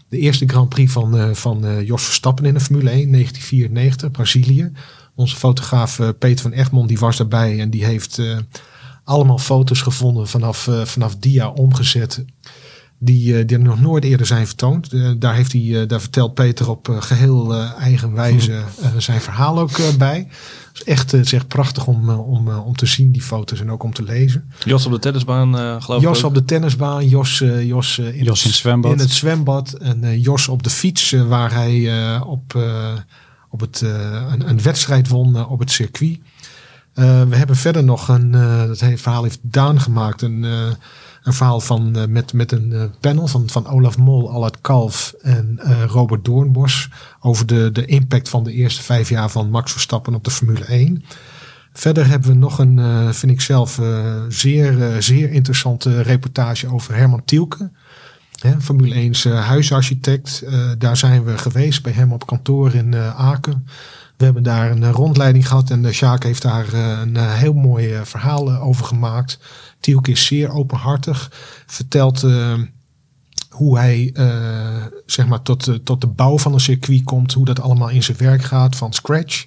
de 0.09 0.17
eerste 0.17 0.47
Grand 0.47 0.69
Prix 0.69 0.91
van, 0.91 1.17
eh, 1.17 1.33
van 1.33 1.65
eh, 1.65 1.87
Jos 1.87 2.03
Verstappen 2.03 2.45
in 2.45 2.53
de 2.53 2.59
Formule 2.59 2.89
1, 2.89 3.11
1994, 3.11 4.11
Brazilië. 4.11 4.71
Onze 5.15 5.35
fotograaf 5.35 5.99
eh, 5.99 6.09
Peter 6.19 6.41
van 6.41 6.51
Egmond 6.51 6.87
die 6.87 6.99
was 6.99 7.17
daarbij 7.17 7.59
en 7.59 7.69
die 7.69 7.85
heeft 7.85 8.21
allemaal 9.03 9.37
foto's 9.37 9.81
gevonden 9.81 10.27
vanaf, 10.27 10.69
vanaf 10.83 11.15
jaar 11.19 11.53
omgezet. 11.53 12.25
Die, 12.99 13.45
die 13.45 13.57
nog 13.57 13.81
nooit 13.81 14.03
eerder 14.03 14.25
zijn 14.25 14.47
vertoond. 14.47 14.89
Daar, 15.21 15.35
heeft 15.35 15.51
hij, 15.51 15.85
daar 15.85 16.01
vertelt 16.01 16.33
Peter 16.33 16.69
op 16.69 16.89
eh, 16.89 17.01
geheel 17.01 17.53
eh, 17.53 17.71
eigen 17.79 18.13
wijze 18.13 18.63
zijn 18.97 19.21
verhaal 19.21 19.59
ook 19.59 19.97
bij. 19.97 20.27
Is 20.77 20.83
echt, 20.83 21.13
eh, 21.13 21.17
het 21.19 21.25
is 21.25 21.33
echt 21.33 21.47
prachtig 21.47 21.87
om, 21.87 22.09
eh, 22.09 22.27
om, 22.29 22.47
eh, 22.49 22.65
om 22.65 22.75
te 22.75 22.85
zien, 22.85 23.11
die 23.11 23.21
foto's, 23.21 23.59
en 23.59 23.71
ook 23.71 23.83
om 23.83 23.93
te 23.93 24.03
lezen. 24.03 24.51
Jos 24.65 24.85
op 24.85 24.91
de 24.91 24.99
tennisbaan, 24.99 25.57
eh, 25.57 25.81
geloof 25.81 26.01
Jos 26.01 26.17
ik. 26.19 26.23
ook. 26.25 26.29
op 26.29 26.35
de 26.37 26.45
tennisbaan, 26.45 27.07
Jos, 27.07 27.41
eh, 27.41 27.67
Jos, 27.67 27.97
eh, 27.99 28.17
in, 28.17 28.23
Jos 28.23 28.43
in 28.43 28.49
het 28.49 28.57
zwembad. 28.59 28.91
in 28.91 28.99
het 28.99 29.11
zwembad. 29.11 29.73
En 29.73 30.03
eh, 30.03 30.23
Jos 30.23 30.47
op 30.47 30.63
de 30.63 30.69
fiets, 30.69 31.11
eh, 31.11 31.27
waar 31.27 31.53
hij 31.53 31.99
eh, 32.15 32.21
op, 32.27 32.55
eh, 32.55 32.93
op 33.49 33.59
het, 33.59 33.81
eh, 33.81 34.23
een, 34.31 34.49
een 34.49 34.61
wedstrijd 34.61 35.07
won 35.07 35.35
eh, 35.35 35.51
op 35.51 35.59
het 35.59 35.71
circuit. 35.71 36.19
Eh, 36.93 37.21
we 37.23 37.35
hebben 37.35 37.55
verder 37.55 37.83
nog 37.83 38.07
een, 38.07 38.35
eh, 38.35 38.65
dat 38.65 38.77
verhaal 38.77 39.23
heeft 39.23 39.39
Daan 39.41 39.81
gemaakt, 39.81 40.21
een, 40.21 40.43
eh, 40.45 40.51
een 41.27 41.33
verhaal 41.33 41.59
van, 41.59 41.95
eh, 41.95 42.05
met, 42.05 42.33
met 42.33 42.51
een 42.51 42.73
eh, 42.73 42.83
panel 42.99 43.27
van, 43.27 43.49
van 43.49 43.67
Olaf 43.67 43.97
Mol, 43.97 44.31
Allard 44.31 44.61
Kalf 44.61 45.15
en 45.21 45.59
eh, 45.61 45.83
Robert 45.83 46.25
Doornbos 46.25 46.89
over 47.19 47.45
de, 47.45 47.69
de 47.71 47.85
impact 47.85 48.29
van 48.29 48.43
de 48.43 48.51
eerste 48.51 48.83
vijf 48.83 49.09
jaar 49.09 49.29
van 49.29 49.49
Max 49.49 49.71
Verstappen 49.71 50.15
op 50.15 50.23
de 50.23 50.31
Formule 50.31 50.65
1. 50.65 51.03
Verder 51.73 52.07
hebben 52.07 52.29
we 52.29 52.35
nog 52.35 52.59
een, 52.59 53.13
vind 53.13 53.31
ik 53.31 53.41
zelf, 53.41 53.81
zeer, 54.27 54.95
zeer 54.99 55.31
interessante 55.31 56.01
reportage 56.01 56.73
over 56.73 56.95
Herman 56.95 57.25
Tielke. 57.25 57.71
Hè, 58.41 58.61
Formule 58.61 59.09
1's 59.09 59.25
eh, 59.25 59.45
huisarchitect. 59.45 60.43
Daar 60.77 60.97
zijn 60.97 61.23
we 61.23 61.37
geweest 61.37 61.83
bij 61.83 61.91
hem 61.91 62.13
op 62.13 62.25
kantoor 62.25 62.73
in 62.73 62.95
Aken. 62.95 63.67
We 64.17 64.23
hebben 64.25 64.43
daar 64.43 64.71
een 64.71 64.83
eh, 64.83 64.89
rondleiding 64.91 65.47
gehad 65.47 65.69
en 65.69 65.81
de 65.81 65.93
Sjaak 65.93 66.23
heeft 66.23 66.41
daar 66.41 66.73
eh, 66.73 66.99
een 67.01 67.17
eh, 67.17 67.33
heel 67.33 67.53
mooi 67.53 67.93
eh, 67.93 68.01
verhaal 68.03 68.49
eh, 68.49 68.67
over 68.67 68.85
gemaakt. 68.85 69.39
Tielke 69.79 70.11
is 70.11 70.25
zeer 70.25 70.49
openhartig. 70.49 71.31
Vertelt 71.65 72.23
eh, 72.23 72.53
hoe 73.49 73.77
hij 73.77 74.09
eh, 74.13 74.85
zeg 75.05 75.27
maar 75.27 75.41
tot, 75.41 75.63
de- 75.65 75.83
tot 75.83 76.01
de 76.01 76.07
bouw 76.07 76.37
van 76.37 76.53
een 76.53 76.59
circuit 76.59 77.03
komt. 77.03 77.33
Hoe 77.33 77.45
dat 77.45 77.59
allemaal 77.61 77.89
in 77.89 78.03
zijn 78.03 78.17
werk 78.17 78.43
gaat 78.43 78.75
van 78.75 78.93
scratch. 78.93 79.45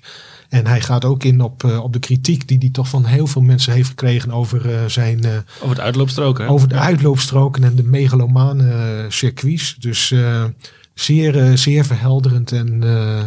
En 0.48 0.66
hij 0.66 0.80
gaat 0.80 1.04
ook 1.04 1.24
in 1.24 1.40
op, 1.40 1.64
eh, 1.64 1.83
op 1.83 1.92
de 1.92 1.98
kritiek 1.98 2.48
die 2.48 2.59
hij 2.59 2.70
toch 2.70 2.88
van 2.88 3.04
heel 3.04 3.26
veel 3.26 3.42
mensen 3.42 3.72
heeft 3.72 3.88
gekregen 3.88 4.30
over 4.30 4.74
eh, 4.74 4.85
zijn... 4.87 5.24
eh, 5.24 5.30
Over 5.56 5.68
het 5.76 5.80
uitloopstrook, 5.80 6.38
hè? 6.38 6.48
over 6.48 6.68
de 6.68 6.74
uitloopstroken 6.78 7.64
en 7.64 7.74
de 7.76 7.83
megalomane 7.83 8.70
eh, 8.72 9.04
circuits. 9.11 9.76
Dus 9.78 10.11
eh, 10.11 10.44
zeer, 10.94 11.38
eh, 11.38 11.56
zeer 11.56 11.85
verhelderend 11.85 12.52
en, 12.52 12.83
eh, 12.83 13.24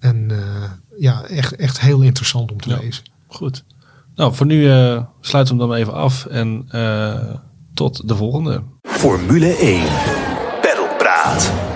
en 0.00 0.30
eh, 0.30 0.70
ja, 0.98 1.22
echt, 1.22 1.56
echt 1.56 1.80
heel 1.80 2.00
interessant 2.00 2.52
om 2.52 2.60
te 2.60 2.78
lezen. 2.80 3.04
Goed. 3.26 3.64
Nou, 4.14 4.34
voor 4.34 4.46
nu 4.46 4.70
eh, 4.70 4.92
uh, 4.92 5.02
sluiten 5.20 5.56
we 5.56 5.60
hem 5.60 5.70
dan 5.70 5.80
even 5.80 5.94
af. 5.94 6.26
En 6.26 6.64
eh, 6.68 7.34
tot 7.74 8.08
de 8.08 8.16
volgende. 8.16 8.62
Formule 8.82 9.56
1. 9.56 9.82
Praat. 10.98 11.69